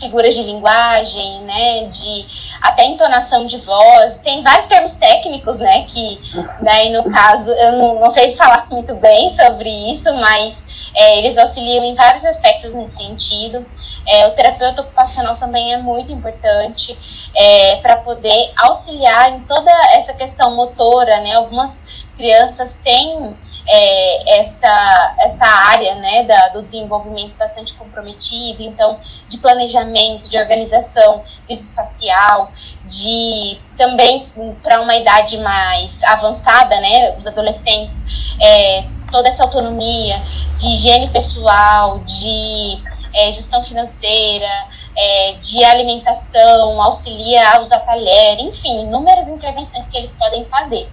figuras 0.02 0.36
de 0.36 0.44
linguagem, 0.44 1.42
né, 1.42 1.86
de 1.86 2.26
até 2.62 2.86
entonação 2.86 3.46
de 3.46 3.58
voz. 3.60 4.20
Tem 4.20 4.44
vários 4.44 4.66
termos 4.66 4.94
técnicos, 4.94 5.60
né, 5.60 5.86
que 5.88 6.20
daí 6.62 6.92
no 6.92 7.10
caso 7.10 7.52
eu 7.52 7.72
não, 7.74 8.00
não 8.02 8.12
sei 8.12 8.36
falar 8.36 8.68
muito 8.70 8.94
bem 8.96 9.34
sobre 9.38 9.70
isso, 9.94 10.12
mas 10.16 10.66
é, 10.94 11.20
eles 11.20 11.38
auxiliam 11.38 11.84
em 11.86 11.96
vários 11.96 12.26
aspectos 12.26 12.74
nesse 12.74 12.98
sentido. 12.98 13.66
É, 14.06 14.28
o 14.28 14.32
terapeuta 14.32 14.82
ocupacional 14.82 15.38
também 15.38 15.74
é 15.74 15.78
muito 15.78 16.12
importante 16.12 16.98
é, 17.36 17.76
para 17.78 17.98
poder 17.98 18.52
auxiliar 18.58 19.32
em 19.32 19.42
toda 19.42 19.72
essa 19.94 20.14
questão 20.14 20.56
motora, 20.56 21.22
né? 21.22 21.36
Algumas 21.36 21.84
crianças 22.18 22.80
têm 22.84 23.36
é, 23.67 24.39
essa, 24.39 25.15
essa 25.19 25.45
área 25.45 25.95
né, 25.95 26.24
da, 26.24 26.50
do 26.50 26.63
desenvolvimento 26.63 27.36
bastante 27.38 27.74
comprometido, 27.74 28.62
então, 28.63 29.00
de 29.30 29.38
planejamento, 29.38 30.28
de 30.28 30.38
organização 30.38 31.24
espacial, 31.50 32.52
de 32.86 33.58
também 33.78 34.28
para 34.62 34.82
uma 34.82 34.95
idade 34.95 35.38
mais 35.38 36.02
avançada, 36.04 36.80
né, 36.80 37.15
os 37.17 37.28
adolescentes, 37.28 38.00
é, 38.41 38.84
toda 39.12 39.30
essa 39.30 39.43
autonomia 39.43 40.21
de 40.58 40.67
higiene 40.67 41.10
pessoal, 41.10 42.00
de 42.00 42.80
é, 43.13 43.32
gestão 43.32 43.63
financeira, 43.63 44.50
é, 44.95 45.34
de 45.41 45.63
alimentação, 45.63 46.82
auxilia 46.82 47.43
a 47.52 47.62
usar 47.62 47.80
talher, 47.80 48.39
enfim, 48.39 48.84
inúmeras 48.84 49.28
intervenções 49.28 49.88
que 49.88 49.97
eles 49.97 50.13
podem 50.13 50.45
fazer. 50.45 50.88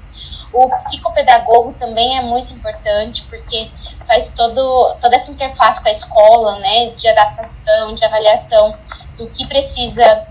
O 0.53 0.69
psicopedagogo 0.85 1.75
também 1.79 2.19
é 2.19 2.23
muito 2.23 2.53
importante 2.53 3.23
porque 3.29 3.71
faz 4.07 4.33
todo, 4.35 4.95
toda 5.01 5.17
essa 5.17 5.31
interface 5.31 5.83
com 5.83 5.89
a 5.89 5.93
escola, 5.93 6.59
né, 6.59 6.93
de 6.97 7.09
adaptação, 7.09 7.95
de 7.95 8.05
avaliação 8.05 8.75
do 9.19 9.27
que 9.29 9.47
precisa, 9.47 10.27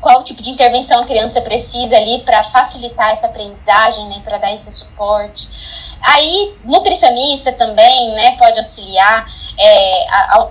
qual 0.00 0.22
tipo 0.22 0.42
de 0.42 0.50
intervenção 0.50 1.00
a 1.00 1.06
criança 1.06 1.40
precisa 1.40 1.96
ali 1.96 2.20
para 2.22 2.44
facilitar 2.44 3.12
essa 3.12 3.26
aprendizagem, 3.26 4.06
né, 4.08 4.20
para 4.22 4.36
dar 4.36 4.54
esse 4.54 4.70
suporte. 4.70 5.48
Aí, 6.02 6.54
nutricionista 6.62 7.52
também, 7.52 8.12
né, 8.12 8.36
pode 8.36 8.58
auxiliar, 8.58 9.26
é, 9.58 10.06
a, 10.10 10.48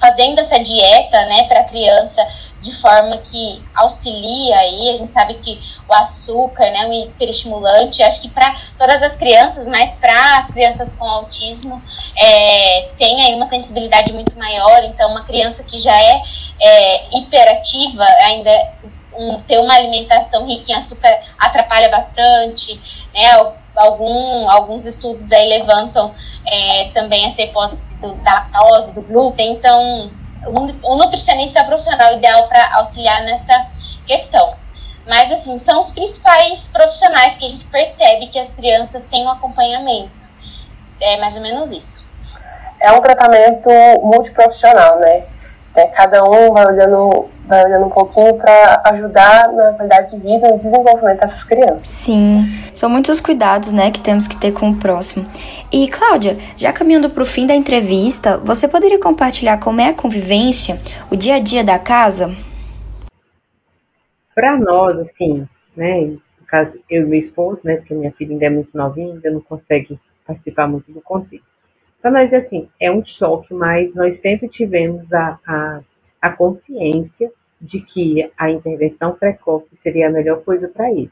fazendo 0.00 0.40
essa 0.40 0.58
dieta, 0.58 1.26
né, 1.26 1.44
para 1.44 1.60
a 1.60 1.64
criança 1.64 2.26
de 2.64 2.74
forma 2.80 3.18
que 3.18 3.62
auxilia 3.74 4.56
aí, 4.56 4.90
a 4.94 4.96
gente 4.96 5.12
sabe 5.12 5.34
que 5.34 5.60
o 5.86 5.92
açúcar, 5.92 6.64
né, 6.70 6.86
um 6.86 6.92
hiperestimulante, 6.94 8.02
acho 8.02 8.22
que 8.22 8.30
para 8.30 8.56
todas 8.78 9.02
as 9.02 9.14
crianças, 9.16 9.68
mas 9.68 9.92
para 9.96 10.38
as 10.38 10.50
crianças 10.50 10.94
com 10.94 11.04
autismo, 11.04 11.80
é, 12.16 12.88
tem 12.98 13.22
aí 13.22 13.34
uma 13.34 13.46
sensibilidade 13.46 14.14
muito 14.14 14.36
maior, 14.38 14.82
então 14.84 15.10
uma 15.10 15.24
criança 15.24 15.62
que 15.62 15.78
já 15.78 15.94
é, 15.94 16.22
é 16.58 17.18
hiperativa, 17.18 18.02
ainda 18.22 18.50
um, 19.12 19.38
ter 19.42 19.58
uma 19.58 19.74
alimentação 19.74 20.46
rica 20.46 20.72
em 20.72 20.74
açúcar 20.74 21.14
atrapalha 21.38 21.90
bastante, 21.90 22.80
né, 23.12 23.30
algum, 23.76 24.48
alguns 24.48 24.86
estudos 24.86 25.30
aí 25.30 25.46
levantam 25.50 26.14
é, 26.46 26.88
também 26.94 27.26
essa 27.26 27.42
hipótese 27.42 27.94
do, 27.96 28.14
da 28.22 28.32
lactose, 28.32 28.92
do 28.92 29.02
glúten, 29.02 29.52
então 29.52 30.10
o, 30.46 30.96
nutricionista 30.96 31.64
profissional 31.64 32.16
ideal 32.16 32.48
para 32.48 32.76
auxiliar 32.76 33.22
nessa 33.22 33.66
questão. 34.06 34.54
Mas, 35.06 35.30
assim, 35.30 35.58
são 35.58 35.80
os 35.80 35.90
principais 35.90 36.68
profissionais 36.68 37.34
que 37.34 37.44
a 37.44 37.48
gente 37.48 37.64
percebe 37.66 38.28
que 38.28 38.38
as 38.38 38.52
crianças 38.52 39.04
têm 39.06 39.26
um 39.26 39.30
acompanhamento. 39.30 40.10
É 41.00 41.18
mais 41.18 41.36
ou 41.36 41.42
menos 41.42 41.70
isso. 41.70 42.04
É 42.80 42.90
um 42.92 43.00
tratamento 43.00 43.68
multiprofissional, 44.02 44.98
né? 44.98 45.24
É, 45.74 45.86
cada 45.88 46.24
um 46.24 46.52
vai 46.52 46.66
olhando 46.66 47.28
vai 47.46 47.64
olhando 47.66 47.86
um 47.86 47.90
pouquinho 47.90 48.36
para 48.38 48.80
ajudar 48.86 49.52
na 49.52 49.72
qualidade 49.72 50.10
de 50.12 50.16
vida 50.16 50.48
e 50.48 50.52
no 50.52 50.58
desenvolvimento 50.58 51.20
dessas 51.20 51.44
crianças. 51.44 51.88
Sim, 51.88 52.46
são 52.74 52.88
muitos 52.88 53.20
cuidados, 53.20 53.72
né, 53.72 53.90
que 53.90 54.00
temos 54.00 54.26
que 54.26 54.36
ter 54.36 54.52
com 54.52 54.70
o 54.70 54.76
próximo. 54.76 55.26
E 55.70 55.88
Cláudia, 55.88 56.36
já 56.56 56.72
caminhando 56.72 57.10
para 57.10 57.22
o 57.22 57.26
fim 57.26 57.46
da 57.46 57.54
entrevista, 57.54 58.38
você 58.38 58.66
poderia 58.66 58.98
compartilhar 58.98 59.58
como 59.58 59.80
é 59.80 59.88
a 59.88 59.94
convivência, 59.94 60.80
o 61.10 61.16
dia 61.16 61.36
a 61.36 61.40
dia 61.40 61.62
da 61.62 61.78
casa? 61.78 62.34
Para 64.34 64.58
nós, 64.58 64.98
assim, 65.00 65.46
né, 65.76 66.00
no 66.00 66.46
caso 66.46 66.72
eu 66.88 67.02
e 67.02 67.06
meu 67.06 67.20
esposo, 67.20 67.60
né, 67.62 67.76
porque 67.76 67.94
minha 67.94 68.12
filha 68.12 68.32
ainda 68.32 68.46
é 68.46 68.50
muito 68.50 68.70
novinha, 68.74 69.12
ainda 69.12 69.30
não 69.30 69.40
consegue 69.40 69.98
participar 70.26 70.66
muito 70.66 70.90
do 70.90 71.00
contexto. 71.02 71.53
Para 72.04 72.10
nós, 72.10 72.34
assim, 72.34 72.68
é 72.78 72.92
um 72.92 73.02
choque, 73.02 73.54
mas 73.54 73.94
nós 73.94 74.20
sempre 74.20 74.46
tivemos 74.48 75.10
a, 75.10 75.38
a 75.46 75.80
a 76.24 76.30
consciência 76.30 77.30
de 77.60 77.82
que 77.82 78.30
a 78.38 78.50
intervenção 78.50 79.12
precoce 79.12 79.68
seria 79.82 80.08
a 80.08 80.10
melhor 80.10 80.42
coisa 80.42 80.68
para 80.68 80.90
ele. 80.90 81.10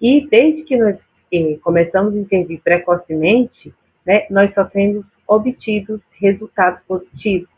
E 0.00 0.26
desde 0.28 0.64
que 0.64 0.76
nós 0.76 0.96
eh, 1.32 1.56
começamos 1.62 2.16
a 2.16 2.18
intervir 2.18 2.60
precocemente, 2.60 3.72
né, 4.04 4.26
nós 4.28 4.52
só 4.52 4.64
temos 4.64 5.06
obtido 5.24 6.02
resultados 6.20 6.80
positivos. 6.88 7.48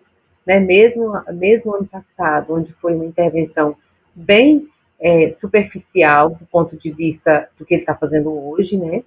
Né? 0.46 0.61
Mesmo, 0.61 1.14
mesmo 1.32 1.74
ano 1.74 1.87
passado, 1.87 2.52
onde 2.52 2.74
foi 2.74 2.94
uma 2.94 3.06
intervenção 3.06 3.74
bem 4.14 4.68
é, 5.00 5.35
superficial 5.40 6.30
do 6.35 6.44
ponto 6.44 6.76
de 6.76 6.90
vista 6.90 7.48
do 7.58 7.64
que 7.64 7.72
ele 7.72 7.82
está 7.82 7.94
fazendo 7.94 8.30
hoje, 8.30 8.76
né? 8.76 9.02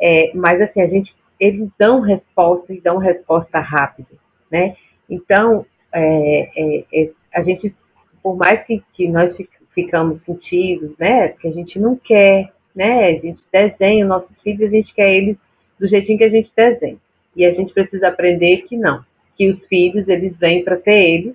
É, 0.00 0.30
mas 0.32 0.60
assim, 0.60 0.80
a 0.80 0.86
gente, 0.86 1.12
eles 1.38 1.68
dão 1.78 2.00
resposta 2.00 2.72
e 2.72 2.80
dão 2.80 2.98
resposta 2.98 3.58
rápida, 3.58 4.08
né? 4.50 4.76
Então, 5.08 5.64
é, 5.92 6.50
é, 6.56 6.84
é, 6.92 7.10
a 7.32 7.42
gente, 7.42 7.74
por 8.22 8.36
mais 8.36 8.64
que, 8.64 8.82
que 8.92 9.08
nós 9.08 9.36
ficamos 9.74 10.22
sentidos, 10.24 10.96
né, 10.98 11.28
porque 11.28 11.48
a 11.48 11.52
gente 11.52 11.78
não 11.78 11.96
quer, 11.96 12.52
né, 12.74 13.08
a 13.08 13.12
gente 13.12 13.42
desenha 13.52 14.04
os 14.04 14.08
nossos 14.08 14.42
filhos, 14.42 14.68
a 14.68 14.74
gente 14.74 14.94
quer 14.94 15.14
eles 15.14 15.36
do 15.78 15.86
jeitinho 15.86 16.18
que 16.18 16.24
a 16.24 16.30
gente 16.30 16.50
desenha. 16.56 16.96
E 17.34 17.44
a 17.44 17.52
gente 17.52 17.72
precisa 17.74 18.08
aprender 18.08 18.62
que 18.62 18.76
não, 18.76 19.04
que 19.36 19.50
os 19.50 19.62
filhos, 19.66 20.08
eles 20.08 20.34
vêm 20.38 20.64
para 20.64 20.76
ter 20.76 21.10
eles, 21.10 21.34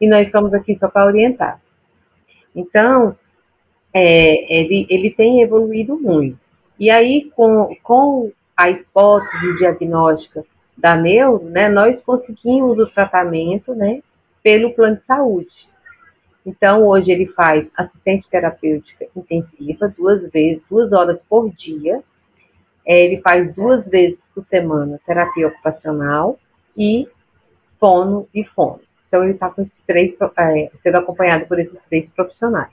e 0.00 0.06
nós 0.06 0.26
estamos 0.26 0.52
aqui 0.52 0.76
só 0.78 0.88
para 0.88 1.06
orientar. 1.06 1.60
Então, 2.54 3.16
é, 3.92 4.60
ele, 4.60 4.86
ele 4.90 5.10
tem 5.10 5.40
evoluído 5.42 5.98
muito. 5.98 6.38
E 6.78 6.90
aí, 6.90 7.30
com, 7.34 7.74
com 7.82 8.30
a 8.58 8.68
hipótese 8.68 9.56
diagnóstica 9.56 10.44
da 10.76 10.96
neuro, 10.96 11.44
né, 11.44 11.68
nós 11.68 12.02
conseguimos 12.02 12.76
o 12.76 12.86
tratamento, 12.88 13.72
né, 13.72 14.02
pelo 14.42 14.74
plano 14.74 14.96
de 14.96 15.04
saúde. 15.04 15.68
Então, 16.44 16.84
hoje 16.84 17.12
ele 17.12 17.26
faz 17.26 17.68
assistente 17.76 18.28
terapêutica 18.28 19.06
intensiva 19.14 19.94
duas 19.96 20.28
vezes, 20.32 20.60
duas 20.68 20.92
horas 20.92 21.20
por 21.28 21.50
dia. 21.50 22.02
É, 22.84 23.04
ele 23.04 23.20
faz 23.20 23.54
duas 23.54 23.84
vezes 23.86 24.18
por 24.34 24.44
semana 24.46 24.98
terapia 25.06 25.48
ocupacional 25.48 26.38
e 26.76 27.06
fono 27.78 28.26
e 28.34 28.44
fono. 28.44 28.80
Então, 29.06 29.22
ele 29.22 29.34
está 29.34 29.54
é, 30.38 30.70
sendo 30.82 30.98
acompanhado 30.98 31.46
por 31.46 31.60
esses 31.60 31.78
três 31.88 32.08
profissionais. 32.10 32.72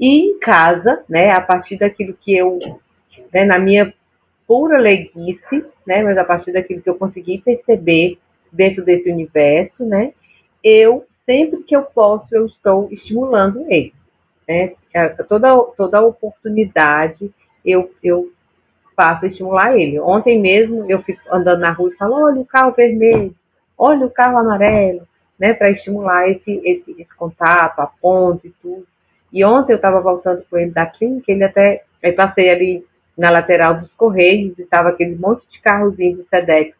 E 0.00 0.30
em 0.30 0.38
casa, 0.38 1.04
né, 1.08 1.30
a 1.30 1.40
partir 1.40 1.76
daquilo 1.76 2.14
que 2.14 2.34
eu, 2.34 2.58
né, 3.32 3.44
na 3.44 3.58
minha 3.58 3.92
pura 4.46 4.78
leguice, 4.78 5.64
né, 5.86 6.02
mas 6.02 6.16
a 6.18 6.24
partir 6.24 6.52
daquilo 6.52 6.82
que 6.82 6.88
eu 6.88 6.96
consegui 6.96 7.38
perceber 7.38 8.18
dentro 8.52 8.84
desse 8.84 9.10
universo, 9.10 9.84
né, 9.84 10.12
eu, 10.62 11.04
sempre 11.26 11.62
que 11.62 11.74
eu 11.74 11.82
posso, 11.82 12.26
eu 12.32 12.46
estou 12.46 12.88
estimulando 12.90 13.64
ele. 13.68 13.92
Né, 14.46 14.74
toda, 15.28 15.56
toda 15.76 16.02
oportunidade 16.02 17.32
eu, 17.64 17.90
eu 18.02 18.30
faço 18.94 19.26
estimular 19.26 19.76
ele. 19.76 19.98
Ontem 19.98 20.38
mesmo 20.38 20.84
eu 20.90 21.02
fico 21.02 21.20
andando 21.32 21.60
na 21.60 21.72
rua 21.72 21.90
e 21.90 21.96
falo, 21.96 22.14
olha 22.14 22.40
o 22.40 22.46
carro 22.46 22.72
vermelho, 22.72 23.34
olha 23.76 24.06
o 24.06 24.10
carro 24.10 24.38
amarelo, 24.38 25.06
né, 25.38 25.52
para 25.54 25.70
estimular 25.70 26.28
esse, 26.28 26.60
esse, 26.64 26.90
esse 26.92 27.14
contato, 27.16 27.80
a 27.80 27.86
ponte 27.86 28.48
e 28.48 28.54
tudo. 28.62 28.86
E 29.32 29.44
ontem 29.44 29.72
eu 29.72 29.76
estava 29.76 30.00
voltando 30.00 30.44
com 30.48 30.56
ele 30.56 30.70
da 30.70 30.86
clínica, 30.86 31.32
ele 31.32 31.42
até, 31.42 31.82
eu 32.02 32.14
passei 32.14 32.50
ali 32.50 32.86
na 33.16 33.30
lateral 33.30 33.80
dos 33.80 33.92
Correios, 33.92 34.58
estava 34.58 34.88
aquele 34.88 35.14
monte 35.14 35.48
de 35.48 35.60
carrozinhos 35.60 36.18
do 36.18 36.26
SEDEX 36.28 36.74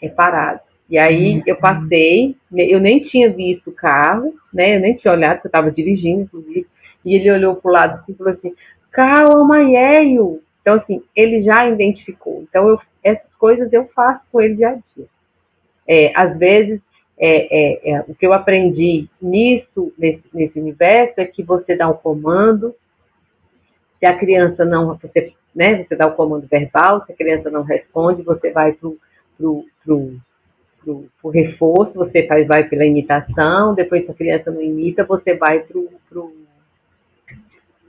reparados. 0.00 0.62
E 0.88 0.96
aí 0.96 1.36
uhum. 1.36 1.42
eu 1.46 1.56
passei, 1.56 2.36
eu 2.52 2.78
nem 2.78 3.00
tinha 3.00 3.28
visto 3.30 3.70
o 3.70 3.74
carro, 3.74 4.34
né? 4.52 4.76
Eu 4.76 4.80
nem 4.80 4.94
tinha 4.94 5.12
olhado, 5.12 5.36
porque 5.36 5.48
eu 5.48 5.50
estava 5.50 5.70
dirigindo, 5.70 6.22
inclusive. 6.22 6.66
E 7.04 7.14
ele 7.16 7.30
olhou 7.30 7.56
para 7.56 7.68
o 7.68 7.72
lado 7.72 8.00
assim, 8.00 8.12
e 8.12 8.14
falou 8.14 8.32
assim, 8.32 8.54
calma, 8.92 9.44
Maieio. 9.44 10.40
Então, 10.60 10.74
assim, 10.74 11.02
ele 11.14 11.42
já 11.42 11.68
identificou. 11.68 12.44
Então, 12.48 12.68
eu, 12.68 12.80
essas 13.02 13.32
coisas 13.34 13.72
eu 13.72 13.88
faço 13.94 14.20
com 14.30 14.40
ele 14.40 14.56
dia 14.56 14.70
a 14.70 14.72
dia. 14.74 15.06
É, 15.88 16.12
às 16.14 16.36
vezes, 16.38 16.80
é, 17.18 17.90
é, 17.90 17.90
é, 17.92 18.04
o 18.06 18.14
que 18.14 18.26
eu 18.26 18.32
aprendi 18.32 19.08
nisso, 19.20 19.92
nesse, 19.96 20.24
nesse 20.32 20.58
universo, 20.58 21.14
é 21.16 21.24
que 21.24 21.42
você 21.42 21.76
dá 21.76 21.88
um 21.88 21.94
comando, 21.94 22.74
se 23.98 24.06
a 24.06 24.16
criança 24.16 24.64
não, 24.64 24.86
você 24.86 25.32
né? 25.56 25.82
Você 25.82 25.96
dá 25.96 26.06
o 26.06 26.14
comando 26.14 26.46
verbal, 26.46 27.02
se 27.06 27.12
a 27.12 27.16
criança 27.16 27.50
não 27.50 27.62
responde, 27.62 28.22
você 28.22 28.50
vai 28.50 28.74
para 28.74 28.88
o 29.90 31.30
reforço, 31.30 31.94
você 31.94 32.26
faz, 32.26 32.46
vai 32.46 32.68
pela 32.68 32.84
imitação, 32.84 33.74
depois 33.74 34.04
se 34.04 34.10
a 34.10 34.14
criança 34.14 34.50
não 34.50 34.60
imita, 34.60 35.02
você 35.04 35.34
vai 35.34 35.60
para 35.60 35.78
o. 35.78 36.32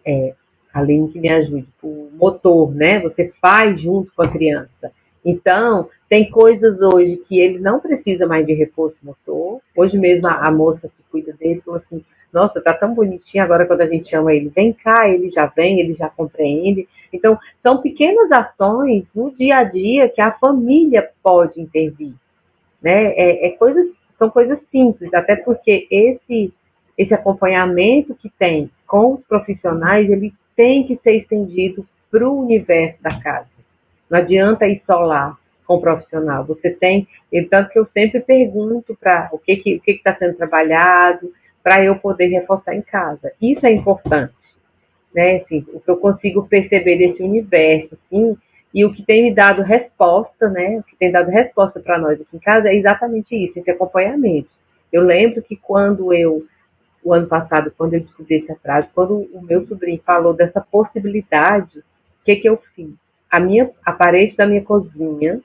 É, 0.05 0.33
além 0.73 1.07
que 1.09 1.19
me 1.19 1.29
ajude, 1.29 1.67
o 1.83 2.09
motor, 2.13 2.73
né? 2.73 3.01
Você 3.01 3.33
faz 3.41 3.81
junto 3.81 4.09
com 4.15 4.21
a 4.21 4.31
criança. 4.31 4.93
Então, 5.25 5.89
tem 6.07 6.29
coisas 6.29 6.79
hoje 6.79 7.17
que 7.27 7.37
ele 7.37 7.59
não 7.59 7.81
precisa 7.81 8.25
mais 8.25 8.47
de 8.47 8.53
reforço 8.53 8.95
motor. 9.03 9.59
Hoje 9.75 9.97
mesmo 9.97 10.25
a, 10.25 10.47
a 10.47 10.51
moça 10.51 10.87
que 10.87 11.03
cuida 11.11 11.33
dele 11.33 11.61
falou 11.65 11.81
assim, 11.85 12.05
nossa, 12.31 12.61
tá 12.61 12.73
tão 12.73 12.93
bonitinho 12.93 13.43
agora 13.43 13.65
quando 13.65 13.81
a 13.81 13.87
gente 13.87 14.09
chama 14.09 14.33
ele, 14.33 14.49
vem 14.49 14.73
cá, 14.73 15.09
ele 15.09 15.31
já 15.31 15.45
vem, 15.47 15.79
ele 15.79 15.93
já 15.93 16.09
compreende. 16.09 16.87
Então, 17.11 17.39
são 17.63 17.81
pequenas 17.81 18.31
ações 18.31 19.05
no 19.15 19.31
dia 19.35 19.57
a 19.57 19.63
dia 19.63 20.09
que 20.09 20.21
a 20.21 20.31
família 20.31 21.09
pode 21.23 21.61
intervir. 21.61 22.13
Né? 22.81 23.13
É, 23.13 23.47
é 23.47 23.49
coisas, 23.51 23.87
são 24.19 24.29
coisas 24.29 24.59
simples, 24.71 25.13
até 25.13 25.35
porque 25.35 25.87
esse, 25.89 26.53
esse 26.97 27.13
acompanhamento 27.13 28.13
que 28.15 28.29
tem 28.29 28.69
com 28.85 29.15
os 29.15 29.21
profissionais, 29.25 30.09
ele 30.09 30.33
tem 30.55 30.85
que 30.85 30.99
ser 31.03 31.17
estendido 31.17 31.87
para 32.11 32.27
o 32.27 32.41
universo 32.41 33.01
da 33.01 33.19
casa. 33.19 33.47
Não 34.09 34.19
adianta 34.19 34.67
ir 34.67 34.81
só 34.85 34.99
lá 34.99 35.37
com 35.65 35.75
o 35.75 35.81
profissional. 35.81 36.45
Você 36.45 36.71
tem, 36.71 37.07
tanto 37.49 37.69
que 37.69 37.79
eu 37.79 37.87
sempre 37.93 38.21
pergunto 38.21 38.97
para 38.99 39.29
o 39.31 39.37
que 39.37 39.51
está 39.51 39.63
que, 39.63 39.75
o 39.75 39.81
que 39.81 39.93
que 39.95 40.03
tá 40.03 40.15
sendo 40.15 40.37
trabalhado, 40.37 41.31
para 41.67 41.83
eu 41.83 41.97
poder 41.97 42.27
reforçar 42.27 42.73
em 42.73 42.81
casa. 42.81 43.33
Isso 43.41 43.65
é 43.65 43.71
importante, 43.73 44.33
né? 45.13 45.41
Assim, 45.41 45.65
o 45.73 45.81
que 45.81 45.91
eu 45.91 45.97
consigo 45.97 46.47
perceber 46.47 46.95
desse 46.95 47.21
universo, 47.21 47.89
assim, 47.93 48.37
e 48.73 48.85
o 48.85 48.93
que 48.93 49.03
tem 49.03 49.23
me 49.23 49.35
dado 49.35 49.63
resposta, 49.63 50.47
né? 50.47 50.77
O 50.77 50.83
que 50.83 50.95
tem 50.95 51.11
dado 51.11 51.29
resposta 51.29 51.81
para 51.81 51.97
nós 51.97 52.21
aqui 52.21 52.37
em 52.37 52.39
casa 52.39 52.69
é 52.69 52.75
exatamente 52.75 53.35
isso, 53.35 53.59
esse 53.59 53.69
acompanhamento. 53.69 54.47
Eu 54.93 55.01
lembro 55.01 55.41
que 55.41 55.57
quando 55.57 56.13
eu, 56.13 56.45
o 57.03 57.13
ano 57.13 57.27
passado, 57.27 57.73
quando 57.77 57.95
eu 57.95 57.99
descobri 57.99 58.35
esse 58.35 58.51
atraso, 58.53 58.87
quando 58.95 59.27
o 59.33 59.41
meu 59.41 59.67
sobrinho 59.67 60.01
falou 60.05 60.33
dessa 60.33 60.61
possibilidade, 60.61 61.79
o 61.79 61.83
que, 62.23 62.37
que 62.37 62.47
eu 62.47 62.63
fiz? 62.73 62.91
A 63.29 63.41
minha, 63.41 63.69
a 63.85 63.91
parede 63.91 64.37
da 64.37 64.47
minha 64.47 64.63
cozinha, 64.63 65.41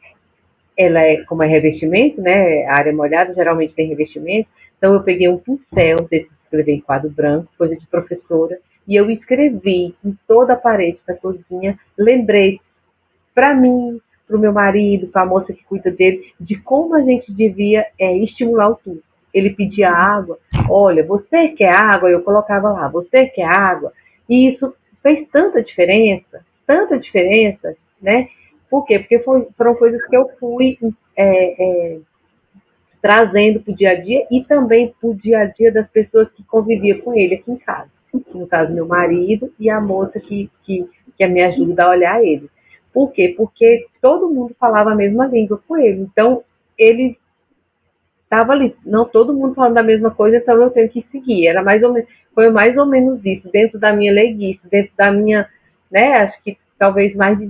ela 0.83 1.01
é, 1.01 1.19
como 1.25 1.43
é 1.43 1.47
revestimento, 1.47 2.21
né? 2.21 2.65
A 2.65 2.79
área 2.79 2.93
molhada 2.93 3.35
geralmente 3.35 3.75
tem 3.75 3.89
revestimento, 3.89 4.49
então, 4.83 4.95
eu 4.95 5.03
peguei 5.05 5.29
um 5.29 5.39
pincel 5.39 6.09
desse 6.11 6.29
escrever 6.43 6.73
em 6.73 6.81
quadro 6.81 7.09
branco, 7.09 7.49
coisa 7.57 7.77
de 7.77 7.87
professora, 7.87 8.59
e 8.87 8.97
eu 8.97 9.09
escrevi 9.09 9.95
em 10.05 10.19
toda 10.27 10.55
a 10.55 10.57
parede 10.57 10.99
da 11.07 11.15
cozinha, 11.15 11.79
lembrei 11.97 12.61
para 13.33 13.55
mim, 13.55 14.01
para 14.27 14.37
o 14.37 14.41
meu 14.41 14.53
marido, 14.53 15.07
para 15.07 15.23
a 15.23 15.27
moça 15.27 15.53
que 15.53 15.63
cuida 15.63 15.89
dele, 15.89 16.33
de 16.41 16.57
como 16.57 16.97
a 16.97 17.01
gente 17.01 17.33
devia 17.33 17.87
é, 17.97 18.17
estimular 18.19 18.71
o 18.71 18.75
tudo. 18.75 19.01
Ele 19.33 19.51
pedia 19.51 19.89
água, 19.89 20.37
olha, 20.69 21.07
você 21.07 21.51
quer 21.51 21.73
água? 21.73 22.11
Eu 22.11 22.23
colocava 22.23 22.73
lá, 22.73 22.89
você 22.89 23.27
quer 23.27 23.47
água? 23.47 23.93
E 24.29 24.49
isso 24.49 24.75
fez 25.01 25.29
tanta 25.31 25.63
diferença, 25.63 26.45
tanta 26.67 26.99
diferença, 26.99 27.77
né? 28.01 28.29
Por 28.73 28.87
quê? 28.87 28.99
Porque 28.99 29.19
foi, 29.19 29.47
foram 29.55 29.75
coisas 29.75 30.03
que 30.07 30.17
eu 30.17 30.31
fui 30.41 30.79
é, 31.15 31.63
é, 31.63 31.99
trazendo 33.03 33.61
para 33.61 33.71
o 33.71 33.77
dia 33.77 33.91
a 33.91 33.95
dia 34.01 34.27
e 34.31 34.43
também 34.45 34.95
para 34.99 35.11
o 35.11 35.15
dia 35.15 35.41
a 35.41 35.45
dia 35.45 35.71
das 35.71 35.87
pessoas 35.91 36.31
que 36.31 36.43
conviviam 36.45 36.99
com 37.01 37.13
ele 37.13 37.35
aqui 37.35 37.53
em 37.53 37.59
casa. 37.59 37.91
No 38.33 38.47
caso, 38.47 38.73
meu 38.73 38.87
marido 38.87 39.53
e 39.61 39.69
a 39.69 39.79
moça 39.79 40.19
que, 40.19 40.51
que, 40.63 40.89
que 41.19 41.27
me 41.27 41.43
ajuda 41.43 41.85
a 41.85 41.91
olhar 41.91 42.25
ele. 42.25 42.49
Por 42.95 43.13
quê? 43.13 43.35
Porque 43.37 43.89
todo 44.01 44.31
mundo 44.31 44.57
falava 44.59 44.93
a 44.93 44.97
mesma 44.97 45.27
língua 45.27 45.63
com 45.69 45.77
ele. 45.77 46.01
Então, 46.01 46.43
ele 46.79 47.19
estava 48.25 48.55
ali, 48.55 48.75
não 48.87 49.05
todo 49.05 49.35
mundo 49.35 49.55
falando 49.55 49.75
da 49.75 49.83
mesma 49.83 50.11
coisa, 50.11 50.39
então 50.39 50.55
eu 50.55 50.71
tenho 50.71 50.89
que 50.89 51.07
seguir. 51.13 51.47
Era 51.47 51.63
mais 51.63 51.83
ou 51.83 51.93
menos, 51.93 52.09
foi 52.35 52.49
mais 52.49 52.75
ou 52.79 52.87
menos 52.87 53.23
isso, 53.23 53.51
dentro 53.53 53.79
da 53.79 53.93
minha 53.93 54.15
leguice, 54.15 54.67
dentro 54.71 54.93
da 54.97 55.13
minha, 55.13 55.47
né, 55.91 56.15
acho 56.15 56.43
que 56.43 56.57
talvez 56.79 57.15
mais 57.15 57.39
de 57.39 57.45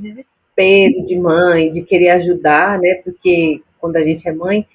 desespero 0.57 1.07
de 1.07 1.19
mãe, 1.19 1.73
de 1.73 1.83
querer 1.83 2.11
ajudar, 2.11 2.79
né, 2.79 3.01
porque 3.05 3.63
quando 3.79 3.97
a 3.97 4.05
gente 4.05 4.27
é 4.29 4.33
mãe, 4.33 4.67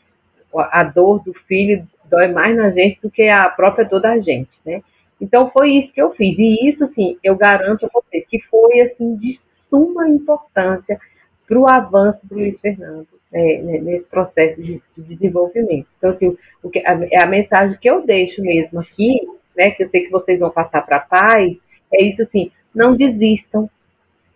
a 0.53 0.83
dor 0.83 1.23
do 1.23 1.33
filho 1.47 1.87
dói 2.09 2.27
mais 2.27 2.55
na 2.55 2.71
gente 2.71 2.99
do 3.01 3.11
que 3.11 3.27
a 3.27 3.49
própria 3.49 3.85
dor 3.85 4.01
da 4.01 4.17
gente, 4.19 4.49
né. 4.65 4.81
Então 5.19 5.49
foi 5.51 5.71
isso 5.71 5.93
que 5.93 6.01
eu 6.01 6.11
fiz, 6.11 6.37
e 6.37 6.69
isso, 6.69 6.83
assim, 6.83 7.17
eu 7.23 7.35
garanto 7.35 7.85
a 7.85 7.89
você 7.91 8.21
que 8.21 8.39
foi, 8.43 8.81
assim, 8.81 9.15
de 9.15 9.39
suma 9.69 10.07
importância 10.07 10.99
para 11.47 11.59
o 11.59 11.67
avanço 11.67 12.19
do 12.23 12.35
Luiz 12.35 12.59
Fernando 12.59 13.07
é, 13.33 13.61
né, 13.61 13.79
nesse 13.79 14.05
processo 14.05 14.61
de, 14.61 14.81
de, 14.95 15.15
desenvolvimento. 15.15 15.87
Então, 15.97 16.11
assim, 16.11 16.37
o 16.61 16.69
que, 16.69 16.79
a, 16.79 16.99
é 17.11 17.21
a 17.21 17.25
mensagem 17.25 17.77
que 17.79 17.89
eu 17.89 18.05
deixo 18.05 18.41
mesmo 18.41 18.79
aqui, 18.79 19.19
né, 19.55 19.71
que 19.71 19.83
eu 19.83 19.89
sei 19.89 20.03
que 20.03 20.11
vocês 20.11 20.39
vão 20.39 20.51
passar 20.51 20.81
para 20.85 20.99
paz, 20.99 21.57
é 21.93 22.03
isso 22.03 22.21
assim, 22.21 22.51
não 22.75 22.95
desistam, 22.95 23.69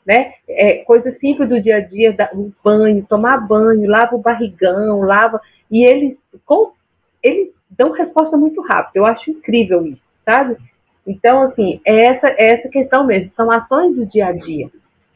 né? 0.05 0.33
É, 0.47 0.77
coisa 0.83 1.11
simples 1.19 1.49
do 1.49 1.61
dia 1.61 1.77
a 1.77 1.79
dia, 1.79 2.15
o 2.33 2.51
banho, 2.63 3.05
tomar 3.07 3.37
banho, 3.37 3.89
lava 3.89 4.15
o 4.15 4.21
barrigão, 4.21 5.01
lava, 5.01 5.39
e 5.69 5.85
eles, 5.85 6.17
com, 6.45 6.71
eles 7.21 7.49
dão 7.69 7.91
resposta 7.91 8.35
muito 8.37 8.61
rápido. 8.61 8.97
Eu 8.97 9.05
acho 9.05 9.29
incrível 9.29 9.85
isso, 9.85 10.01
sabe? 10.25 10.57
Então, 11.05 11.43
assim, 11.43 11.81
é 11.85 12.05
essa, 12.05 12.27
é 12.29 12.53
essa 12.55 12.69
questão 12.69 13.05
mesmo, 13.05 13.31
são 13.35 13.49
ações 13.51 13.95
do 13.95 14.05
dia 14.05 14.27
a 14.27 14.31
dia 14.31 14.69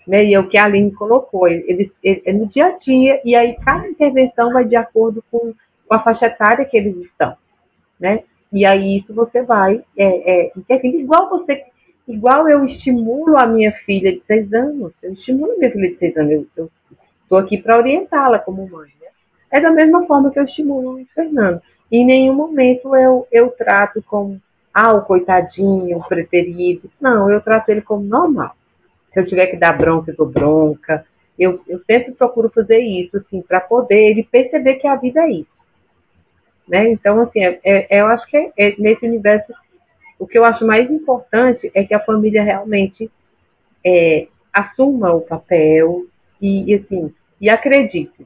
né? 0.07 0.23
E 0.23 0.33
é 0.33 0.39
o 0.39 0.47
que 0.47 0.57
a 0.57 0.65
Aline 0.65 0.91
colocou, 0.91 1.47
ele, 1.47 1.91
ele, 2.03 2.21
é 2.25 2.33
no 2.33 2.47
dia 2.47 2.67
a 2.67 2.77
dia, 2.77 3.21
e 3.25 3.35
aí 3.35 3.55
cada 3.63 3.87
intervenção 3.87 4.51
vai 4.51 4.65
de 4.65 4.75
acordo 4.75 5.23
com, 5.31 5.53
com 5.87 5.95
a 5.95 5.99
faixa 5.99 6.27
etária 6.27 6.65
que 6.65 6.77
eles 6.77 6.95
estão, 6.97 7.35
né? 7.99 8.23
E 8.51 8.65
aí 8.65 8.99
isso 8.99 9.13
você 9.13 9.41
vai, 9.41 9.83
é, 9.97 10.49
é, 10.69 10.87
igual 10.87 11.29
você, 11.29 11.63
igual 12.07 12.47
eu 12.47 12.65
estimulo 12.65 13.37
a 13.37 13.45
minha 13.45 13.71
filha 13.71 14.11
de 14.11 14.21
seis 14.25 14.51
anos, 14.53 14.93
eu 15.01 15.13
estimulo 15.13 15.53
a 15.53 15.57
minha 15.57 15.71
filha 15.71 15.89
de 15.91 15.97
seis 15.97 16.17
anos, 16.17 16.47
eu 16.55 16.69
estou 17.23 17.37
aqui 17.37 17.57
para 17.57 17.77
orientá-la 17.77 18.39
como 18.39 18.67
mãe, 18.69 18.91
né? 19.01 19.07
É 19.51 19.59
da 19.59 19.71
mesma 19.71 20.05
forma 20.05 20.31
que 20.31 20.39
eu 20.39 20.43
estimulo 20.43 20.99
o 20.99 21.05
Fernando. 21.13 21.61
Em 21.91 22.05
nenhum 22.05 22.33
momento 22.33 22.95
eu, 22.95 23.27
eu 23.31 23.49
trato 23.49 24.03
como, 24.03 24.41
ah, 24.73 24.93
o 24.93 25.01
coitadinho, 25.03 25.97
o 25.97 26.07
preferido. 26.07 26.91
Não, 26.99 27.31
eu 27.31 27.39
trato 27.41 27.69
ele 27.69 27.81
como 27.81 28.03
normal. 28.03 28.55
Se 29.13 29.19
eu 29.19 29.25
tiver 29.25 29.47
que 29.47 29.57
dar 29.57 29.77
bronca, 29.77 30.11
eu 30.11 30.15
dou 30.15 30.27
bronca. 30.27 31.05
Eu, 31.39 31.61
eu 31.67 31.79
sempre 31.85 32.13
procuro 32.13 32.49
fazer 32.49 32.79
isso, 32.79 33.17
assim, 33.17 33.41
para 33.41 33.61
poder 33.61 34.11
ele 34.11 34.23
perceber 34.23 34.75
que 34.75 34.87
a 34.87 34.95
vida 34.95 35.21
é 35.21 35.31
isso. 35.31 35.55
Né? 36.67 36.89
Então, 36.89 37.21
assim, 37.21 37.43
é, 37.43 37.59
é, 37.63 38.01
eu 38.01 38.07
acho 38.07 38.25
que 38.27 38.35
é, 38.35 38.51
é, 38.57 38.75
nesse 38.77 39.05
universo, 39.05 39.53
o 40.17 40.27
que 40.27 40.37
eu 40.37 40.45
acho 40.45 40.65
mais 40.65 40.89
importante 40.89 41.71
é 41.73 41.83
que 41.83 41.93
a 41.93 41.99
família 41.99 42.43
realmente 42.43 43.11
é, 43.85 44.27
assuma 44.53 45.13
o 45.13 45.21
papel 45.21 46.05
e, 46.41 46.71
e, 46.71 46.75
assim, 46.75 47.13
e 47.39 47.49
acredite. 47.49 48.25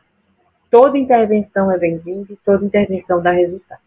Toda 0.70 0.98
intervenção 0.98 1.72
é 1.72 1.78
bem-vinda 1.78 2.32
e 2.32 2.38
toda 2.38 2.66
intervenção 2.66 3.22
dá 3.22 3.32
resultado. 3.32 3.82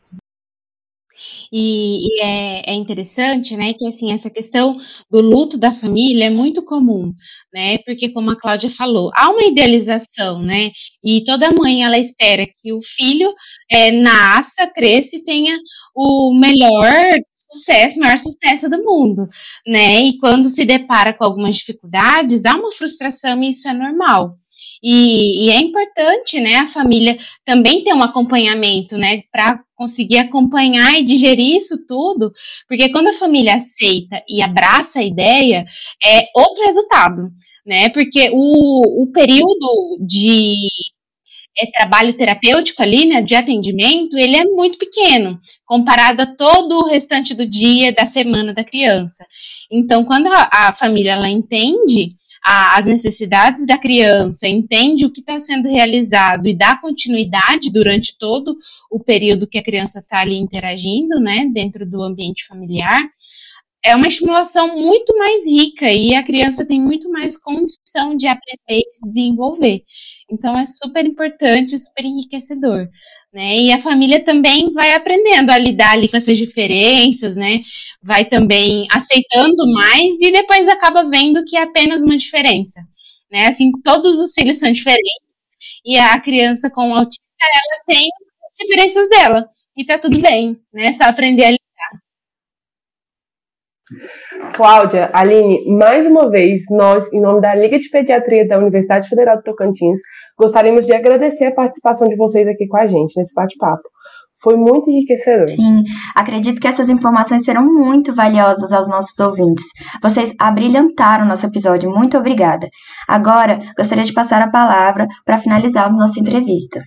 E, 1.53 2.07
e 2.07 2.23
é, 2.23 2.73
é, 2.73 2.75
interessante, 2.75 3.57
né, 3.57 3.75
que 3.75 3.87
assim, 3.87 4.13
essa 4.13 4.31
questão 4.31 4.77
do 5.11 5.21
luto 5.21 5.59
da 5.59 5.73
família 5.73 6.27
é 6.27 6.31
muito 6.31 6.65
comum, 6.65 7.13
né, 7.53 7.79
porque 7.85 8.11
como 8.11 8.31
a 8.31 8.41
Cláudia 8.41 8.71
falou, 8.71 9.11
há 9.15 9.31
uma 9.31 9.45
idealização, 9.45 10.43
né, 10.43 10.71
e 11.05 11.23
toda 11.25 11.53
mãe, 11.53 11.85
ela 11.85 11.99
espera 11.99 12.47
que 12.47 12.73
o 12.73 12.81
filho 12.83 13.33
é, 13.71 13.91
nasça, 13.91 14.67
cresça 14.75 15.17
e 15.17 15.25
tenha 15.25 15.59
o 15.95 16.35
melhor 16.39 17.15
sucesso, 17.53 18.01
maior 18.01 18.19
sucesso 18.19 18.69
do 18.69 18.83
mundo, 18.83 19.27
né, 19.67 20.01
e 20.03 20.19
quando 20.19 20.49
se 20.49 20.65
depara 20.65 21.13
com 21.13 21.25
algumas 21.25 21.57
dificuldades, 21.57 22.45
há 22.45 22.57
uma 22.57 22.73
frustração 22.73 23.43
e 23.43 23.51
isso 23.51 23.69
é 23.69 23.73
normal. 23.73 24.37
E, 24.83 25.47
e, 25.47 25.51
é 25.51 25.59
importante, 25.61 26.41
né, 26.41 26.57
a 26.57 26.67
família 26.67 27.17
também 27.45 27.85
ter 27.85 27.95
um 27.95 28.03
acompanhamento, 28.03 28.97
né, 28.97 29.23
para 29.31 29.61
conseguir 29.77 30.19
acompanhar 30.19 30.99
e 30.99 31.05
digerir 31.05 31.57
isso 31.57 31.87
tudo, 31.87 32.33
porque 32.69 32.91
quando 32.91 33.09
a 33.09 33.13
família 33.13 33.57
aceita 33.57 34.23
e 34.29 34.43
abraça 34.43 35.01
a 35.01 35.05
ideia, 35.05 35.65
é 36.05 36.27
outro 36.35 36.65
resultado, 36.65 37.31
né, 37.65 37.89
porque 37.91 38.31
o, 38.33 39.05
o 39.05 39.13
período 39.13 39.99
de 40.05 40.55
é, 41.59 41.71
trabalho 41.71 42.13
terapêutico 42.15 42.83
ali, 42.83 43.07
né, 43.07 43.23
de 43.23 43.35
atendimento, 43.35 44.17
ele 44.17 44.37
é 44.37 44.45
muito 44.45 44.79
pequeno, 44.79 45.41
comparado 45.67 46.23
a 46.23 46.27
todo 46.27 46.79
o 46.79 46.89
restante 46.89 47.35
do 47.35 47.47
dia, 47.47 47.93
da 47.93 48.07
semana 48.07 48.53
da 48.53 48.65
criança. 48.65 49.27
Então, 49.71 50.05
quando 50.05 50.29
a, 50.29 50.49
a 50.51 50.73
família, 50.73 51.13
ela 51.13 51.29
entende 51.29 52.15
a, 52.45 52.79
as 52.79 52.87
necessidades 52.87 53.67
da 53.67 53.79
criança, 53.79 54.49
entende 54.49 55.05
o 55.05 55.13
que 55.13 55.21
está 55.21 55.39
sendo 55.39 55.69
realizado 55.69 56.49
e 56.49 56.57
dá 56.57 56.77
continuidade 56.77 57.71
durante 57.71 58.17
todo 58.19 58.57
o 58.91 58.99
período 58.99 59.47
que 59.47 59.59
a 59.59 59.63
criança 59.63 60.01
está 60.01 60.21
ali 60.21 60.37
interagindo, 60.37 61.21
né, 61.21 61.47
dentro 61.53 61.87
do 61.87 62.03
ambiente 62.03 62.47
familiar, 62.47 63.03
é 63.85 63.97
uma 63.97 64.07
estimulação 64.07 64.77
muito 64.77 65.17
mais 65.19 65.45
rica 65.45 65.91
e 65.91 66.15
a 66.15 66.23
criança 66.23 66.65
tem 66.65 66.81
muito 66.81 67.11
mais 67.11 67.37
condição 67.37 68.17
de 68.17 68.29
aprender 68.29 68.85
e 68.87 68.91
se 68.91 69.09
desenvolver. 69.09 69.83
Então 70.33 70.59
é 70.59 70.65
super 70.67 71.05
importante, 71.07 71.79
super 71.79 72.05
enriquecedor, 72.07 72.89
né? 73.33 73.57
E 73.59 73.73
a 73.73 73.79
família 73.79 74.25
também 74.25 74.73
vai 74.73 74.95
aprendendo 74.95 75.51
a 75.51 75.59
lidar 75.59 75.93
ali 75.93 76.09
com 76.09 76.17
essas 76.17 76.37
diferenças, 76.39 77.37
né? 77.37 77.61
Vai 78.03 78.25
também 78.25 78.87
aceitando 78.91 79.63
mais 79.75 80.21
e 80.23 80.33
depois 80.33 80.69
acaba 80.69 81.09
vendo 81.09 81.45
que 81.45 81.57
é 81.57 81.63
apenas 81.63 82.03
uma 82.05 82.17
diferença, 82.17 82.81
né? 83.31 83.47
Assim, 83.49 83.71
todos 83.85 84.19
os 84.19 84.33
filhos 84.35 84.59
são 84.59 84.73
diferentes 84.73 85.23
e 85.85 85.99
a 85.99 86.19
criança 86.21 86.71
com 86.71 86.95
autista 86.95 87.23
ela 87.43 87.85
tem 87.87 88.09
as 88.49 88.57
diferenças 88.67 89.09
dela 89.11 89.49
e 89.77 89.85
tá 89.85 89.99
tudo 89.99 90.21
bem, 90.21 90.59
né? 90.73 90.93
Só 90.93 91.05
aprender 91.05 91.45
a 91.45 91.51
lidar. 91.51 91.62
Cláudia, 94.53 95.11
Aline, 95.13 95.65
mais 95.79 96.07
uma 96.07 96.31
vez, 96.31 96.63
nós, 96.71 97.11
em 97.13 97.21
nome 97.21 97.41
da 97.41 97.55
Liga 97.55 97.79
de 97.79 97.89
Pediatria 97.89 98.47
da 98.47 98.59
Universidade 98.59 99.09
Federal 99.09 99.37
do 99.37 99.43
Tocantins, 99.43 99.99
gostaríamos 100.39 100.85
de 100.85 100.93
agradecer 100.93 101.47
a 101.47 101.55
participação 101.55 102.07
de 102.09 102.17
vocês 102.17 102.47
aqui 102.47 102.67
com 102.67 102.77
a 102.77 102.87
gente 102.87 103.17
nesse 103.17 103.35
bate-papo. 103.35 103.83
Foi 104.43 104.57
muito 104.57 104.91
enriquecedor. 104.91 105.49
Sim, 105.49 105.83
acredito 106.15 106.61
que 106.61 106.69
essas 106.69 106.89
informações 106.89 107.45
serão 107.45 107.65
muito 107.65 108.15
valiosas 108.15 108.73
aos 108.73 108.89
nossos 108.89 109.19
ouvintes. 109.19 109.65
Vocês 110.03 110.35
abrilhantaram 110.39 111.27
nosso 111.27 111.47
episódio. 111.47 111.91
Muito 111.91 112.17
obrigada. 112.17 112.69
Agora, 113.09 113.59
gostaria 113.77 114.05
de 114.05 114.13
passar 114.13 114.43
a 114.43 114.51
palavra 114.51 115.07
para 115.25 115.39
finalizarmos 115.39 115.99
nossa 115.99 116.21
entrevista. 116.21 116.81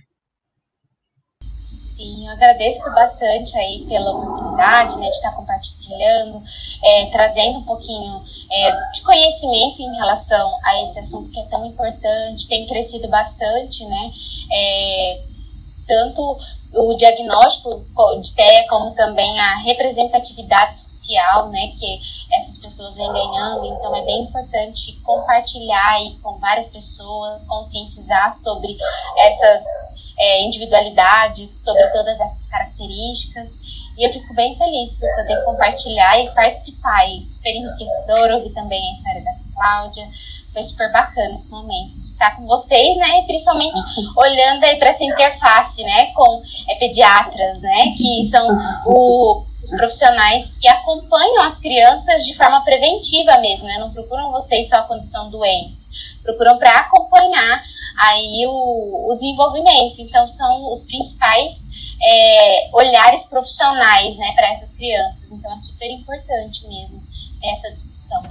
Sim, 1.96 2.26
eu 2.26 2.32
agradeço 2.32 2.84
bastante 2.92 3.56
aí 3.56 3.86
pela 3.88 4.10
oportunidade 4.10 4.98
né, 4.98 5.08
de 5.08 5.16
estar 5.16 5.32
compartilhando, 5.34 6.42
é, 6.84 7.06
trazendo 7.06 7.60
um 7.60 7.62
pouquinho 7.62 8.22
é, 8.52 8.90
de 8.92 9.00
conhecimento 9.00 9.80
em 9.80 9.96
relação 9.96 10.58
a 10.62 10.82
esse 10.82 10.98
assunto 10.98 11.30
que 11.30 11.40
é 11.40 11.46
tão 11.46 11.64
importante, 11.64 12.48
tem 12.48 12.66
crescido 12.66 13.08
bastante, 13.08 13.82
né? 13.86 14.12
É, 14.52 15.22
tanto 15.86 16.38
o 16.74 16.94
diagnóstico 16.96 17.82
de 18.22 18.34
TEA 18.34 18.66
como 18.68 18.94
também 18.94 19.40
a 19.40 19.56
representatividade 19.60 20.76
social, 20.76 21.48
né, 21.48 21.72
que 21.78 22.00
essas 22.30 22.58
pessoas 22.58 22.96
vêm 22.96 23.10
ganhando, 23.10 23.64
então 23.66 23.96
é 23.96 24.02
bem 24.02 24.24
importante 24.24 24.92
compartilhar 25.02 25.94
aí 25.94 26.14
com 26.22 26.36
várias 26.38 26.68
pessoas, 26.68 27.44
conscientizar 27.44 28.36
sobre 28.36 28.76
essas 29.16 29.64
é, 30.18 30.42
individualidades, 30.42 31.50
sobre 31.62 31.86
todas 31.88 32.18
essas 32.18 32.46
características. 32.48 33.60
E 33.96 34.06
eu 34.06 34.12
fico 34.12 34.34
bem 34.34 34.56
feliz 34.56 34.94
por 34.96 35.08
poder 35.16 35.44
compartilhar 35.44 36.20
e 36.20 36.30
participar. 36.30 37.08
E 37.08 37.22
super 37.22 37.54
enriquecedor 37.54 38.30
ouvir 38.32 38.52
também 38.52 38.82
a 38.82 38.92
história 38.94 39.24
da 39.24 39.32
Cláudia. 39.54 40.08
Foi 40.52 40.64
super 40.64 40.90
bacana 40.90 41.36
esse 41.36 41.50
momento 41.50 41.92
de 42.00 42.08
estar 42.08 42.36
com 42.36 42.46
vocês, 42.46 42.96
né? 42.96 43.20
E 43.20 43.26
principalmente 43.26 43.78
olhando 44.16 44.64
aí 44.64 44.78
para 44.78 44.90
essa 44.90 45.04
interface, 45.04 45.82
né? 45.82 46.12
Com 46.12 46.42
é, 46.68 46.74
pediatras, 46.76 47.60
né? 47.60 47.94
Que 47.96 48.28
são 48.30 48.48
o, 48.86 49.44
os 49.62 49.70
profissionais 49.70 50.52
que 50.60 50.68
acompanham 50.68 51.42
as 51.44 51.58
crianças 51.58 52.24
de 52.24 52.34
forma 52.36 52.62
preventiva 52.64 53.38
mesmo, 53.38 53.66
né? 53.66 53.78
Não 53.78 53.92
procuram 53.92 54.30
vocês 54.30 54.68
só 54.68 54.82
quando 54.82 55.04
estão 55.04 55.30
doentes. 55.30 55.76
Procuram 56.22 56.58
para 56.58 56.80
acompanhar 56.80 57.62
aí 57.98 58.46
o, 58.46 59.10
o 59.10 59.14
desenvolvimento. 59.14 60.00
Então, 60.00 60.26
são 60.26 60.72
os 60.72 60.84
principais 60.84 61.66
é, 62.02 62.70
olhares 62.72 63.24
profissionais 63.24 64.16
né, 64.16 64.32
para 64.34 64.52
essas 64.52 64.72
crianças. 64.72 65.30
Então, 65.30 65.52
é 65.54 65.58
super 65.58 65.90
importante 65.90 66.66
mesmo 66.66 67.02
essa 67.42 67.70
discussão. 67.70 68.22